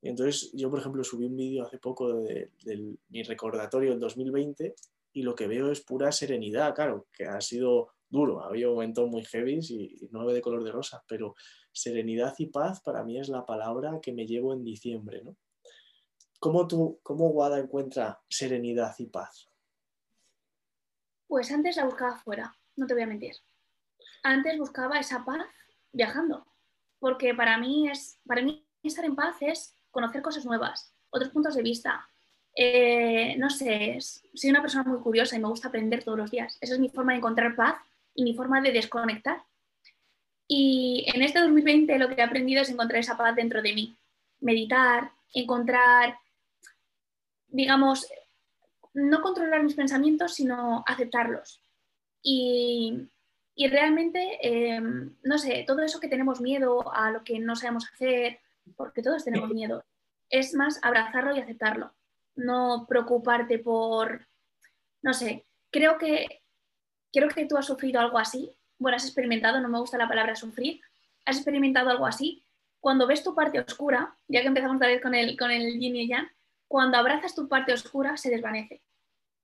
Entonces 0.01 0.51
yo, 0.53 0.69
por 0.69 0.79
ejemplo, 0.79 1.03
subí 1.03 1.25
un 1.25 1.35
vídeo 1.35 1.63
hace 1.63 1.77
poco 1.77 2.13
de, 2.13 2.51
de 2.63 2.97
mi 3.09 3.23
recordatorio 3.23 3.91
del 3.91 3.99
2020 3.99 4.75
y 5.13 5.21
lo 5.23 5.35
que 5.35 5.47
veo 5.47 5.71
es 5.71 5.81
pura 5.81 6.11
serenidad, 6.11 6.73
claro, 6.73 7.07
que 7.11 7.25
ha 7.25 7.41
sido 7.41 7.89
duro, 8.09 8.43
había 8.43 8.67
momentos 8.67 9.09
muy 9.09 9.23
heavy 9.25 9.59
y, 9.61 10.05
y 10.05 10.09
no 10.11 10.27
de 10.27 10.41
color 10.41 10.63
de 10.63 10.71
rosa, 10.71 11.03
pero 11.07 11.35
serenidad 11.71 12.33
y 12.37 12.47
paz 12.47 12.81
para 12.81 13.03
mí 13.03 13.19
es 13.19 13.29
la 13.29 13.45
palabra 13.45 13.99
que 14.01 14.13
me 14.13 14.25
llevo 14.25 14.53
en 14.53 14.63
diciembre, 14.63 15.21
¿no? 15.23 15.35
¿Cómo 16.39 16.67
tú, 16.67 16.99
cómo 17.03 17.29
Guada 17.29 17.59
encuentra 17.59 18.21
serenidad 18.29 18.95
y 18.97 19.07
paz? 19.07 19.49
Pues 21.27 21.51
antes 21.51 21.75
la 21.75 21.85
buscaba 21.85 22.17
fuera, 22.17 22.55
no 22.77 22.87
te 22.87 22.93
voy 22.93 23.03
a 23.03 23.07
mentir. 23.07 23.35
Antes 24.23 24.57
buscaba 24.57 24.99
esa 24.99 25.25
paz 25.25 25.45
viajando, 25.91 26.47
porque 26.99 27.35
para 27.35 27.57
mí 27.57 27.89
es, 27.89 28.19
para 28.25 28.41
mí 28.41 28.65
estar 28.83 29.03
en 29.03 29.15
paz 29.15 29.35
es 29.41 29.75
conocer 29.91 30.21
cosas 30.21 30.45
nuevas, 30.45 30.93
otros 31.09 31.31
puntos 31.31 31.55
de 31.55 31.63
vista. 31.63 32.07
Eh, 32.55 33.35
no 33.37 33.49
sé, 33.49 33.97
soy 33.99 34.49
una 34.49 34.61
persona 34.61 34.83
muy 34.83 34.99
curiosa 34.99 35.35
y 35.35 35.39
me 35.39 35.47
gusta 35.47 35.69
aprender 35.69 36.03
todos 36.03 36.17
los 36.17 36.31
días. 36.31 36.57
Esa 36.61 36.73
es 36.73 36.79
mi 36.79 36.89
forma 36.89 37.13
de 37.13 37.19
encontrar 37.19 37.55
paz 37.55 37.75
y 38.13 38.23
mi 38.23 38.33
forma 38.33 38.61
de 38.61 38.71
desconectar. 38.71 39.43
Y 40.47 41.05
en 41.13 41.21
este 41.21 41.39
2020 41.39 41.97
lo 41.99 42.09
que 42.09 42.15
he 42.15 42.23
aprendido 42.23 42.61
es 42.61 42.69
encontrar 42.69 42.99
esa 42.99 43.17
paz 43.17 43.35
dentro 43.35 43.61
de 43.61 43.73
mí. 43.73 43.97
Meditar, 44.39 45.11
encontrar, 45.33 46.17
digamos, 47.47 48.07
no 48.93 49.21
controlar 49.21 49.63
mis 49.63 49.75
pensamientos, 49.75 50.33
sino 50.33 50.83
aceptarlos. 50.87 51.61
Y, 52.21 53.07
y 53.55 53.67
realmente, 53.67 54.39
eh, 54.41 54.81
no 54.81 55.37
sé, 55.37 55.63
todo 55.67 55.81
eso 55.81 55.99
que 55.99 56.07
tenemos 56.07 56.41
miedo 56.41 56.93
a 56.93 57.11
lo 57.11 57.23
que 57.23 57.39
no 57.39 57.55
sabemos 57.55 57.87
hacer, 57.93 58.39
porque 58.75 59.01
todos 59.01 59.23
tenemos 59.23 59.49
miedo, 59.49 59.83
es 60.29 60.53
más 60.53 60.79
abrazarlo 60.83 61.35
y 61.35 61.39
aceptarlo. 61.39 61.93
No 62.35 62.85
preocuparte 62.87 63.59
por, 63.59 64.27
no 65.01 65.13
sé, 65.13 65.45
creo 65.71 65.97
que, 65.97 66.43
creo 67.11 67.29
que 67.29 67.45
tú 67.45 67.57
has 67.57 67.65
sufrido 67.65 67.99
algo 67.99 68.17
así. 68.17 68.55
Bueno, 68.77 68.95
has 68.95 69.05
experimentado, 69.05 69.59
no 69.59 69.67
me 69.67 69.79
gusta 69.79 69.97
la 69.97 70.07
palabra 70.07 70.35
sufrir, 70.35 70.79
has 71.25 71.37
experimentado 71.37 71.89
algo 71.89 72.05
así. 72.05 72.45
Cuando 72.79 73.07
ves 73.07 73.23
tu 73.23 73.35
parte 73.35 73.59
oscura, 73.59 74.15
ya 74.27 74.41
que 74.41 74.47
empezamos 74.47 74.77
otra 74.77 74.87
vez 74.87 75.01
con 75.01 75.13
el, 75.13 75.37
con 75.37 75.51
el 75.51 75.79
yin 75.79 75.95
y 75.95 76.01
el 76.03 76.07
yang, 76.07 76.29
cuando 76.67 76.97
abrazas 76.97 77.35
tu 77.35 77.49
parte 77.49 77.73
oscura 77.73 78.15
se 78.15 78.29
desvanece 78.29 78.81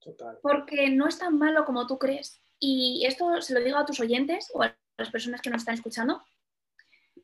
Total. 0.00 0.38
porque 0.40 0.88
no 0.88 1.08
es 1.08 1.18
tan 1.18 1.36
malo 1.36 1.64
como 1.64 1.86
tú 1.86 1.98
crees. 1.98 2.40
Y 2.58 3.04
esto 3.06 3.42
se 3.42 3.52
lo 3.52 3.60
digo 3.60 3.76
a 3.76 3.84
tus 3.84 4.00
oyentes 4.00 4.50
o 4.54 4.62
a 4.62 4.74
las 4.96 5.10
personas 5.10 5.42
que 5.42 5.50
nos 5.50 5.60
están 5.60 5.74
escuchando. 5.74 6.22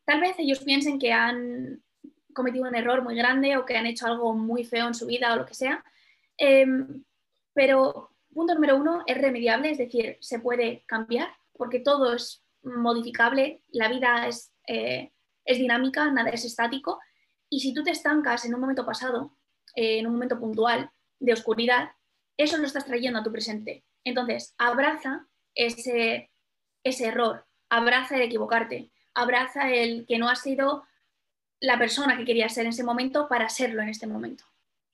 Tal 0.05 0.21
vez 0.21 0.39
ellos 0.39 0.59
piensen 0.61 0.99
que 0.99 1.13
han 1.13 1.83
cometido 2.33 2.69
un 2.69 2.75
error 2.75 3.03
muy 3.03 3.15
grande 3.17 3.57
o 3.57 3.65
que 3.65 3.77
han 3.77 3.87
hecho 3.87 4.07
algo 4.07 4.35
muy 4.35 4.65
feo 4.65 4.87
en 4.87 4.95
su 4.95 5.07
vida 5.07 5.33
o 5.33 5.37
lo 5.37 5.47
que 5.47 5.55
sea. 5.55 5.85
Em, 6.37 7.05
pero 7.55 8.11
punto 8.33 8.55
número 8.55 8.77
uno, 8.77 9.03
es 9.07 9.19
remediable, 9.21 9.71
es 9.71 9.79
decir, 9.79 10.17
se 10.21 10.39
puede 10.39 10.85
cambiar 10.87 11.29
porque 11.53 11.81
todo 11.81 12.15
es 12.15 12.43
modificable, 12.63 13.63
la 13.69 13.89
vida 13.89 14.27
es, 14.27 14.53
eh, 14.67 15.13
es 15.45 15.59
dinámica, 15.59 16.11
nada 16.11 16.31
es 16.31 16.45
estático. 16.45 17.01
Y 17.49 17.61
si 17.61 17.75
tú 17.75 17.83
te 17.83 17.91
estancas 17.91 18.45
en 18.45 18.55
un 18.55 18.61
momento 18.61 18.87
pasado, 18.87 19.37
eh, 19.75 19.99
en 19.99 20.07
un 20.07 20.15
momento 20.15 20.39
puntual 20.39 20.91
de 21.21 21.33
oscuridad, 21.33 21.91
eso 22.37 22.57
lo 22.57 22.67
estás 22.67 22.87
trayendo 22.87 23.19
a 23.19 23.23
tu 23.23 23.31
presente. 23.31 23.85
Entonces, 24.05 24.55
abraza 24.59 25.27
ese, 25.55 26.31
ese 26.83 27.07
error, 27.07 27.47
abraza 27.69 28.17
el 28.17 28.23
equivocarte, 28.23 28.91
abraza 29.15 29.71
el 29.71 30.07
que 30.07 30.19
no 30.19 30.29
has 30.29 30.41
sido 30.41 30.85
la 31.63 31.79
persona 31.79 32.17
que 32.19 32.25
querías 32.25 32.53
ser 32.53 32.65
en 32.67 32.71
ese 32.71 32.85
momento 32.85 33.29
para 33.29 33.49
serlo 33.49 33.83
en 33.83 33.89
este 33.89 34.07
momento. 34.07 34.45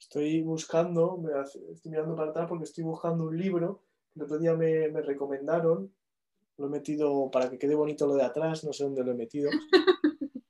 Estoy 0.01 0.43
buscando, 0.43 1.19
me 1.19 1.33
hace- 1.39 1.61
estoy 1.73 1.91
mirando 1.91 2.15
para 2.15 2.31
atrás 2.31 2.47
porque 2.49 2.65
estoy 2.65 2.85
buscando 2.85 3.25
un 3.25 3.37
libro 3.37 3.83
que 4.13 4.21
el 4.21 4.25
otro 4.25 4.39
día 4.39 4.55
me, 4.55 4.89
me 4.89 5.03
recomendaron. 5.03 5.93
Lo 6.57 6.67
he 6.67 6.71
metido 6.71 7.31
para 7.31 7.51
que 7.51 7.59
quede 7.59 7.75
bonito 7.75 8.07
lo 8.07 8.15
de 8.17 8.25
atrás, 8.25 8.65
no 8.65 8.73
sé 8.73 8.85
dónde 8.85 9.05
lo 9.05 9.13
he 9.13 9.15
metido. 9.15 9.51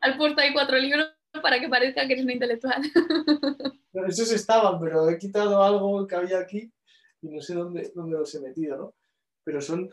Has 0.00 0.16
puesto 0.16 0.40
ahí 0.40 0.52
cuatro 0.52 0.78
libros 0.78 1.06
para 1.42 1.60
que 1.60 1.68
parezca 1.68 2.06
que 2.06 2.12
eres 2.14 2.24
un 2.24 2.30
intelectual. 2.32 2.82
No, 3.90 4.04
esos 4.06 4.30
estaban, 4.32 4.78
pero 4.80 5.08
he 5.08 5.18
quitado 5.18 5.62
algo 5.62 6.06
que 6.06 6.14
había 6.14 6.38
aquí 6.40 6.70
y 7.22 7.28
no 7.30 7.40
sé 7.40 7.54
dónde, 7.54 7.90
dónde 7.94 8.18
los 8.18 8.32
he 8.34 8.40
metido, 8.40 8.76
¿no? 8.76 8.94
Pero 9.44 9.62
son. 9.62 9.88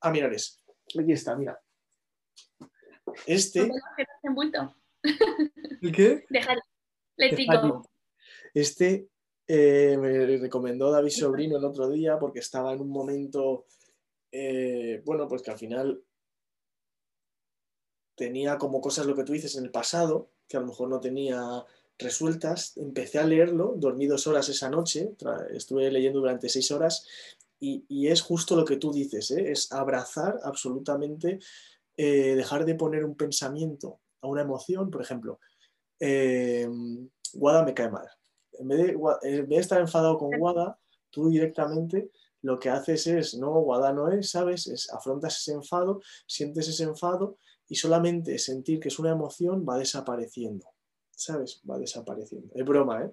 Ah, 0.00 0.12
mirad. 0.12 0.30
Aquí 0.30 1.12
está, 1.12 1.34
mira. 1.36 1.60
Este. 3.26 3.60
Que 3.96 4.04
te 4.04 4.12
has 4.12 4.24
envuelto. 4.24 4.74
¿El 5.82 5.92
qué? 5.92 6.24
Déjalo. 6.30 6.60
Let's 7.16 7.36
Déjalo. 7.36 7.68
go. 7.68 7.90
Este 8.54 9.08
eh, 9.46 9.96
me 9.98 10.38
recomendó 10.38 10.90
David 10.90 11.10
Sobrino 11.10 11.58
el 11.58 11.64
otro 11.64 11.88
día 11.90 12.18
porque 12.18 12.38
estaba 12.38 12.72
en 12.72 12.80
un 12.80 12.90
momento, 12.90 13.66
eh, 14.30 15.02
bueno, 15.04 15.26
pues 15.28 15.42
que 15.42 15.50
al 15.50 15.58
final 15.58 16.02
tenía 18.14 18.58
como 18.58 18.80
cosas 18.80 19.06
lo 19.06 19.14
que 19.14 19.24
tú 19.24 19.32
dices 19.32 19.56
en 19.56 19.64
el 19.64 19.70
pasado, 19.70 20.30
que 20.48 20.56
a 20.56 20.60
lo 20.60 20.66
mejor 20.66 20.88
no 20.88 21.00
tenía 21.00 21.64
resueltas. 21.98 22.76
Empecé 22.76 23.18
a 23.18 23.26
leerlo, 23.26 23.74
dormí 23.76 24.06
dos 24.06 24.26
horas 24.26 24.48
esa 24.48 24.70
noche, 24.70 25.14
estuve 25.50 25.90
leyendo 25.90 26.20
durante 26.20 26.48
seis 26.48 26.70
horas 26.70 27.06
y, 27.58 27.84
y 27.88 28.08
es 28.08 28.22
justo 28.22 28.56
lo 28.56 28.64
que 28.64 28.76
tú 28.76 28.92
dices, 28.92 29.30
¿eh? 29.30 29.50
es 29.52 29.70
abrazar 29.72 30.38
absolutamente, 30.42 31.38
eh, 31.96 32.34
dejar 32.34 32.64
de 32.64 32.74
poner 32.74 33.04
un 33.04 33.16
pensamiento 33.16 34.00
a 34.20 34.28
una 34.28 34.42
emoción, 34.42 34.90
por 34.90 35.02
ejemplo. 35.02 35.40
eh, 36.00 36.68
Guada 37.34 37.64
me 37.64 37.74
cae 37.74 37.90
mal. 37.90 38.06
En 38.58 38.68
vez, 38.68 38.94
de, 39.22 39.56
estar 39.56 39.80
enfadado 39.80 40.18
con 40.18 40.30
Guada, 40.38 40.78
tú 41.10 41.28
directamente 41.30 42.10
lo 42.42 42.58
que 42.58 42.68
haces 42.70 43.06
es, 43.06 43.34
no, 43.34 43.52
Guada 43.60 43.92
no 43.92 44.10
es, 44.10 44.30
¿sabes? 44.30 44.66
Es, 44.66 44.92
afrontas 44.92 45.38
ese 45.38 45.52
enfado, 45.52 46.02
sientes 46.26 46.68
ese 46.68 46.84
enfado 46.84 47.38
y 47.68 47.76
solamente 47.76 48.38
sentir 48.38 48.80
que 48.80 48.88
es 48.88 48.98
una 48.98 49.10
emoción 49.10 49.64
va 49.68 49.78
desapareciendo, 49.78 50.66
¿sabes? 51.10 51.62
Va 51.68 51.78
desapareciendo. 51.78 52.52
Es 52.54 52.64
broma, 52.64 53.04
¿eh? 53.04 53.12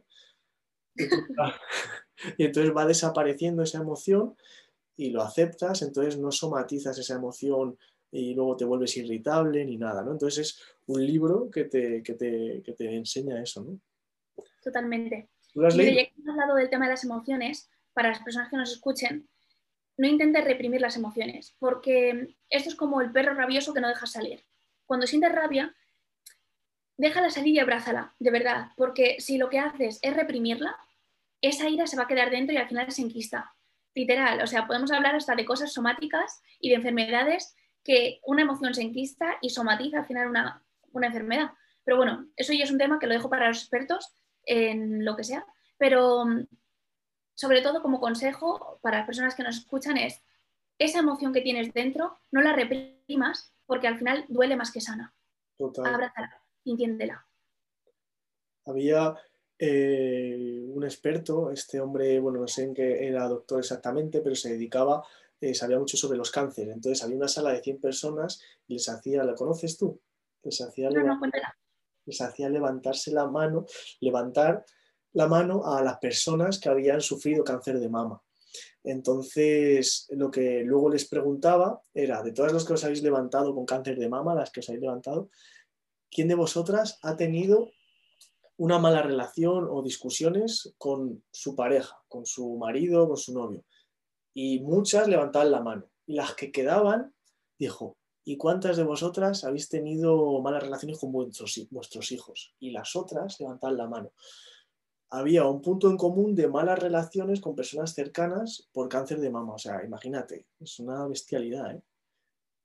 Y 2.38 2.44
entonces 2.44 2.74
va 2.76 2.86
desapareciendo 2.86 3.64
esa 3.64 3.78
emoción 3.78 4.36
y 4.98 5.12
lo 5.12 5.22
aceptas, 5.22 5.82
entonces 5.82 6.18
no 6.20 6.34
somatizas 6.34 6.98
esa 6.98 7.16
emoción 7.16 7.78
y 8.12 8.34
luego 8.34 8.56
te 8.58 8.66
vuelves 8.66 8.98
irritable 8.98 9.64
ni 9.66 9.78
nada, 9.78 10.04
¿no? 10.04 10.12
Entonces 10.12 10.48
es 10.48 10.62
un 10.88 11.06
libro 11.06 11.50
que 11.50 11.66
te, 11.66 12.02
que 12.04 12.14
te, 12.14 12.62
que 12.64 12.74
te 12.74 12.96
enseña 12.96 13.42
eso, 13.42 13.64
¿no? 13.64 13.80
Totalmente. 14.64 15.30
¿Tú 15.54 15.62
lo 15.62 15.68
has 15.68 15.76
leído? 15.76 15.94
ya 15.94 16.06
que 16.06 16.14
hemos 16.18 16.30
hablado 16.30 16.56
del 16.56 16.70
tema 16.70 16.86
de 16.86 16.92
las 16.92 17.04
emociones, 17.04 17.70
para 17.94 18.10
las 18.10 18.20
personas 18.20 18.50
que 18.50 18.58
nos 18.58 18.72
escuchen, 18.72 19.28
no 19.98 20.08
intentes 20.08 20.46
reprimir 20.46 20.80
las 20.80 20.96
emociones, 20.96 21.56
porque 21.60 22.36
esto 22.50 22.70
es 22.70 22.76
como 22.76 23.02
el 23.02 23.12
perro 23.12 23.34
rabioso 23.34 23.74
que 23.74 23.82
no 23.82 23.90
deja 23.90 24.06
salir. 24.06 24.46
Cuando 24.86 25.06
sientes 25.06 25.32
rabia, 25.32 25.76
déjala 26.98 27.30
salir 27.30 27.56
y 27.56 27.60
abrázala, 27.60 28.16
de 28.18 28.32
verdad, 28.32 28.72
porque 28.78 29.18
si 29.20 29.38
lo 29.38 29.50
que 29.50 29.60
haces 29.60 30.00
es 30.02 30.16
reprimirla, 30.16 30.78
esa 31.42 31.70
ira 31.70 31.88
se 31.88 31.98
va 31.98 32.04
a 32.04 32.08
quedar 32.08 32.30
dentro 32.30 32.54
y 32.54 32.58
al 32.58 32.68
final 32.68 32.92
se 32.92 33.02
enquista. 33.02 33.54
Literal, 33.94 34.42
o 34.42 34.48
sea, 34.48 34.68
podemos 34.68 34.92
hablar 34.92 35.16
hasta 35.16 35.36
de 35.36 35.46
cosas 35.46 35.74
somáticas 35.74 36.42
y 36.60 36.70
de 36.70 36.76
enfermedades 36.76 37.56
que 37.84 38.20
una 38.26 38.42
emoción 38.42 38.74
se 38.74 38.82
enquista 38.82 39.38
y 39.42 39.50
somatiza 39.50 40.00
al 40.00 40.06
final 40.06 40.30
una, 40.30 40.64
una 40.92 41.08
enfermedad. 41.08 41.52
Pero 41.84 41.98
bueno, 41.98 42.28
eso 42.36 42.54
ya 42.54 42.64
es 42.64 42.72
un 42.72 42.78
tema 42.78 43.00
que 43.00 43.08
lo 43.08 43.14
dejo 43.14 43.30
para 43.30 43.48
los 43.48 43.60
expertos 43.60 44.14
en 44.46 45.06
lo 45.06 45.16
que 45.16 45.24
sea, 45.24 45.46
pero 45.78 46.26
mm, 46.26 46.48
sobre 47.36 47.62
todo 47.62 47.82
como 47.82 48.00
consejo 48.00 48.80
para 48.82 48.98
las 48.98 49.06
personas 49.06 49.36
que 49.36 49.44
nos 49.44 49.58
escuchan 49.58 49.98
es 49.98 50.22
esa 50.78 51.00
emoción 51.00 51.34
que 51.34 51.42
tienes 51.42 51.74
dentro, 51.74 52.18
no 52.32 52.42
la 52.42 52.54
reprimas 52.54 53.54
porque 53.66 53.88
al 53.88 53.98
final 53.98 54.26
duele 54.30 54.56
más 54.56 54.72
que 54.72 54.82
sana. 54.82 55.14
Total. 55.58 55.94
Abrázala, 55.94 56.42
entiéndela. 56.66 57.26
Había 58.66 59.16
eh, 59.58 60.66
un 60.70 60.84
experto, 60.84 61.52
este 61.52 61.82
hombre, 61.82 62.20
bueno, 62.20 62.40
no 62.40 62.48
sé 62.48 62.64
en 62.64 62.74
qué 62.74 63.08
era 63.08 63.28
doctor 63.28 63.60
exactamente, 63.60 64.22
pero 64.22 64.36
se 64.36 64.54
dedicaba, 64.54 65.06
eh, 65.42 65.54
sabía 65.54 65.80
mucho 65.80 65.98
sobre 65.98 66.18
los 66.18 66.32
cánceres. 66.32 66.74
Entonces 66.74 67.04
había 67.04 67.18
una 67.18 67.28
sala 67.28 67.52
de 67.52 67.62
100 67.62 67.80
personas 67.80 68.42
y 68.68 68.74
les 68.74 68.90
hacía, 68.90 69.24
¿la 69.24 69.36
conoces 69.36 69.78
tú? 69.78 70.02
Les 70.44 70.60
hacía, 70.62 70.90
No, 70.90 71.04
no, 71.04 71.20
les 72.06 72.22
hacía 72.22 72.50
levantarse 72.50 73.12
la 73.12 73.28
mano, 73.28 73.66
levantar 74.00 74.66
la 75.14 75.28
mano 75.28 75.66
a 75.66 75.82
las 75.82 75.98
personas 75.98 76.60
que 76.60 76.70
habían 76.70 77.02
sufrido 77.02 77.44
cáncer 77.44 77.80
de 77.80 77.90
mama. 77.90 78.22
Entonces, 78.84 80.08
lo 80.10 80.32
que 80.32 80.64
luego 80.64 80.90
les 80.90 81.08
preguntaba 81.08 81.82
era, 81.94 82.24
de 82.24 82.32
todas 82.32 82.54
las 82.54 82.66
que 82.66 82.74
os 82.74 82.84
habéis 82.84 83.04
levantado 83.04 83.54
con 83.54 83.66
cáncer 83.66 83.98
de 83.98 84.10
mama, 84.10 84.36
las 84.36 84.52
que 84.52 84.62
os 84.62 84.70
habéis 84.70 84.84
levantado, 84.84 85.30
¿quién 86.10 86.28
de 86.28 86.36
vosotras 86.36 86.98
ha 87.02 87.16
tenido 87.16 87.72
una 88.58 88.80
mala 88.80 89.02
relación 89.02 89.68
o 89.70 89.82
discusiones 89.84 90.74
con 90.78 91.24
su 91.32 91.56
pareja, 91.56 92.02
con 92.08 92.26
su 92.26 92.58
marido, 92.58 93.08
con 93.08 93.18
su 93.18 93.34
novio? 93.34 93.64
Y 94.34 94.60
muchas 94.62 95.08
levantaban 95.08 95.52
la 95.52 95.62
mano. 95.62 95.90
Y 96.06 96.14
las 96.14 96.36
que 96.36 96.52
quedaban, 96.52 97.14
dijo, 97.58 97.98
¿y 98.24 98.38
cuántas 98.38 98.78
de 98.78 98.84
vosotras 98.84 99.44
habéis 99.44 99.70
tenido 99.70 100.42
malas 100.42 100.64
relaciones 100.64 101.00
con 101.00 101.12
vuestros, 101.12 101.58
hi- 101.58 101.68
vuestros 101.72 102.12
hijos? 102.12 102.54
Y 102.60 102.72
las 102.72 102.96
otras 102.96 103.40
levantaban 103.40 103.78
la 103.78 103.88
mano. 103.88 104.14
Había 105.12 105.46
un 105.46 105.62
punto 105.62 105.90
en 105.90 105.98
común 105.98 106.36
de 106.36 106.48
malas 106.48 106.78
relaciones 106.80 107.42
con 107.42 107.56
personas 107.56 107.94
cercanas 107.94 108.70
por 108.72 108.88
cáncer 108.88 109.20
de 109.20 109.32
mama. 109.32 109.56
O 109.56 109.58
sea, 109.58 109.84
imagínate, 109.84 110.46
es 110.60 110.80
una 110.80 111.08
bestialidad, 111.08 111.76
¿eh? 111.76 111.82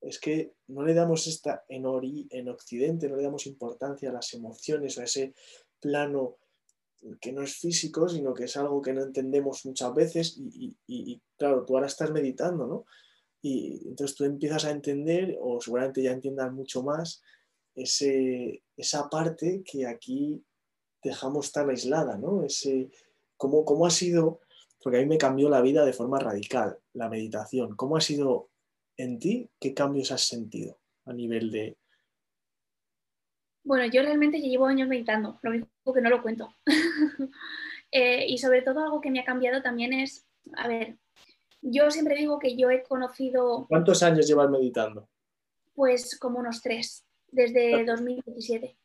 Es 0.02 0.20
que 0.20 0.52
no 0.66 0.82
le 0.82 0.92
damos 0.92 1.26
esta, 1.26 1.64
en, 1.66 1.84
ori- 1.84 2.26
en 2.28 2.50
Occidente, 2.50 3.08
no 3.08 3.16
le 3.16 3.22
damos 3.22 3.46
importancia 3.46 4.10
a 4.10 4.12
las 4.12 4.34
emociones, 4.34 4.98
a 4.98 5.04
ese 5.04 5.32
plano 5.80 6.36
que 7.20 7.32
no 7.32 7.42
es 7.42 7.56
físico, 7.56 8.08
sino 8.08 8.32
que 8.34 8.44
es 8.44 8.56
algo 8.56 8.80
que 8.80 8.92
no 8.92 9.02
entendemos 9.02 9.64
muchas 9.66 9.94
veces 9.94 10.36
y, 10.38 11.20
claro, 11.36 11.64
tú 11.64 11.74
ahora 11.74 11.86
estás 11.86 12.10
meditando, 12.10 12.66
¿no? 12.66 12.86
Y 13.42 13.88
entonces 13.88 14.16
tú 14.16 14.24
empiezas 14.24 14.64
a 14.64 14.70
entender, 14.70 15.36
o 15.40 15.60
seguramente 15.60 16.02
ya 16.02 16.12
entiendas 16.12 16.52
mucho 16.52 16.82
más, 16.82 17.22
ese, 17.74 18.62
esa 18.76 19.10
parte 19.10 19.62
que 19.64 19.86
aquí 19.86 20.42
dejamos 21.02 21.52
tan 21.52 21.68
aislada, 21.68 22.16
¿no? 22.16 22.42
Ese, 22.42 22.90
¿cómo, 23.36 23.64
¿Cómo 23.64 23.86
ha 23.86 23.90
sido, 23.90 24.40
porque 24.82 24.98
a 24.98 25.00
mí 25.00 25.06
me 25.06 25.18
cambió 25.18 25.50
la 25.50 25.60
vida 25.60 25.84
de 25.84 25.92
forma 25.92 26.18
radical, 26.18 26.78
la 26.94 27.10
meditación, 27.10 27.76
¿cómo 27.76 27.96
ha 27.96 28.00
sido 28.00 28.48
en 28.96 29.18
ti? 29.18 29.50
¿Qué 29.60 29.74
cambios 29.74 30.10
has 30.10 30.22
sentido 30.22 30.78
a 31.04 31.12
nivel 31.12 31.50
de... 31.50 31.76
Bueno, 33.64 33.86
yo 33.86 34.02
realmente 34.02 34.40
ya 34.40 34.48
llevo 34.48 34.66
años 34.66 34.88
meditando, 34.88 35.38
lo 35.42 35.50
único 35.50 35.68
que 35.94 36.00
no 36.00 36.10
lo 36.10 36.22
cuento. 36.22 36.54
Eh, 37.96 38.26
y 38.28 38.38
sobre 38.38 38.60
todo 38.62 38.82
algo 38.82 39.00
que 39.00 39.08
me 39.08 39.20
ha 39.20 39.24
cambiado 39.24 39.62
también 39.62 39.92
es, 39.92 40.26
a 40.56 40.66
ver, 40.66 40.96
yo 41.62 41.92
siempre 41.92 42.16
digo 42.16 42.40
que 42.40 42.56
yo 42.56 42.68
he 42.68 42.82
conocido 42.82 43.66
¿Cuántos 43.68 44.02
años 44.02 44.26
llevas 44.26 44.50
meditando? 44.50 45.08
pues 45.76 46.18
como 46.18 46.40
unos 46.40 46.60
tres, 46.60 47.06
desde 47.28 47.84
2017. 47.84 48.76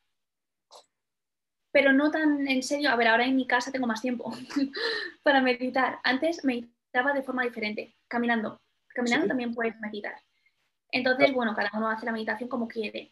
Pero 1.71 1.91
no 1.91 2.11
tan 2.11 2.47
en 2.47 2.61
serio, 2.61 2.91
a 2.91 2.95
ver, 2.95 3.07
ahora 3.07 3.25
en 3.25 3.35
mi 3.35 3.47
casa 3.47 3.71
tengo 3.71 3.87
más 3.87 4.01
tiempo 4.01 4.31
para 5.23 5.41
meditar. 5.41 5.97
Antes 6.03 6.45
meditaba 6.45 7.11
de 7.13 7.23
forma 7.23 7.43
diferente, 7.43 7.95
caminando. 8.07 8.61
Caminando 8.89 9.23
Sí. 9.25 9.29
también 9.29 9.55
puedes 9.55 9.79
meditar. 9.79 10.13
Entonces, 10.91 11.33
bueno, 11.33 11.55
cada 11.55 11.71
uno 11.75 11.89
hace 11.89 12.05
la 12.05 12.11
meditación 12.11 12.47
como 12.47 12.67
quiere. 12.67 13.11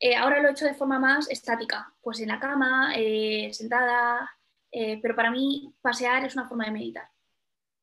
Eh, 0.00 0.14
ahora 0.14 0.40
lo 0.40 0.48
he 0.48 0.52
hecho 0.52 0.64
de 0.64 0.74
forma 0.74 0.98
más 0.98 1.28
estática, 1.30 1.92
pues 2.00 2.20
en 2.20 2.28
la 2.28 2.38
cama, 2.38 2.92
eh, 2.96 3.50
sentada, 3.52 4.30
eh, 4.70 4.98
pero 5.00 5.16
para 5.16 5.30
mí 5.30 5.74
pasear 5.80 6.24
es 6.24 6.34
una 6.34 6.48
forma 6.48 6.66
de 6.66 6.70
meditar. 6.72 7.08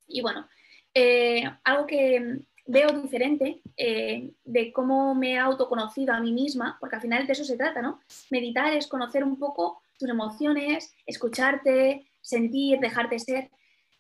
Y 0.08 0.22
bueno, 0.22 0.48
eh, 0.94 1.44
algo 1.64 1.86
que 1.86 2.46
veo 2.68 2.90
diferente 3.02 3.62
eh, 3.78 4.32
de 4.44 4.72
cómo 4.72 5.14
me 5.14 5.34
he 5.34 5.38
autoconocido 5.38 6.14
a 6.14 6.20
mí 6.20 6.32
misma, 6.32 6.78
porque 6.80 6.96
al 6.96 7.02
final 7.02 7.28
de 7.28 7.34
eso 7.34 7.44
se 7.44 7.58
trata, 7.58 7.82
¿no? 7.82 8.00
Meditar 8.32 8.74
es 8.74 8.88
conocer 8.88 9.24
un 9.24 9.38
poco 9.38 9.82
tus 9.98 10.10
emociones, 10.10 10.94
escucharte, 11.06 12.08
sentir, 12.22 12.80
dejarte 12.80 13.20
ser. 13.20 13.52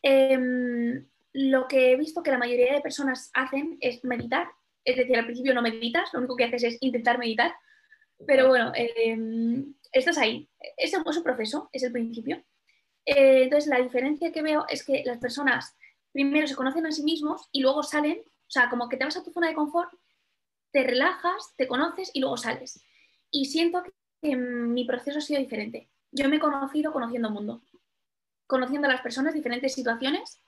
Em, 0.01 1.05
lo 1.33 1.67
que 1.67 1.91
he 1.91 1.95
visto 1.95 2.23
que 2.23 2.31
la 2.31 2.37
mayoría 2.37 2.73
de 2.73 2.81
personas 2.81 3.29
hacen 3.33 3.77
es 3.81 4.03
meditar, 4.03 4.47
es 4.83 4.95
decir, 4.97 5.17
al 5.17 5.25
principio 5.25 5.53
no 5.53 5.61
meditas, 5.61 6.13
lo 6.13 6.19
único 6.19 6.35
que 6.35 6.45
haces 6.45 6.63
es 6.63 6.77
intentar 6.81 7.17
meditar, 7.17 7.53
pero 8.25 8.47
bueno, 8.47 8.71
estás 9.91 10.17
ahí. 10.17 10.49
Es, 10.77 10.93
un- 10.95 11.03
es 11.09 11.17
un 11.17 11.23
proceso, 11.23 11.69
es 11.71 11.83
el 11.83 11.91
principio. 11.91 12.37
Eh, 13.05 13.43
entonces, 13.43 13.69
la 13.69 13.81
diferencia 13.81 14.31
que 14.31 14.41
veo 14.41 14.65
es 14.69 14.85
que 14.85 15.03
las 15.05 15.19
personas 15.19 15.75
primero 16.11 16.47
se 16.47 16.55
conocen 16.55 16.85
a 16.85 16.91
sí 16.91 17.03
mismos 17.03 17.49
y 17.51 17.61
luego 17.61 17.83
salen, 17.83 18.19
o 18.19 18.49
sea, 18.49 18.69
como 18.69 18.89
que 18.89 18.97
te 18.97 19.05
vas 19.05 19.17
a 19.17 19.23
tu 19.23 19.31
zona 19.31 19.47
de 19.49 19.55
confort, 19.55 19.91
te 20.71 20.83
relajas, 20.83 21.53
te 21.57 21.67
conoces 21.67 22.11
y 22.13 22.19
luego 22.21 22.37
sales. 22.37 22.81
Y 23.31 23.45
siento 23.45 23.83
que 24.21 24.35
mi 24.35 24.85
proceso 24.85 25.19
ha 25.19 25.21
sido 25.21 25.39
diferente. 25.41 25.89
Yo 26.11 26.29
me 26.29 26.37
he 26.37 26.39
conocido 26.39 26.93
conociendo 26.93 27.29
el 27.29 27.33
mundo, 27.33 27.61
conociendo 28.47 28.87
a 28.87 28.91
las 28.91 29.01
personas, 29.01 29.33
diferentes 29.33 29.73
situaciones, 29.73 30.41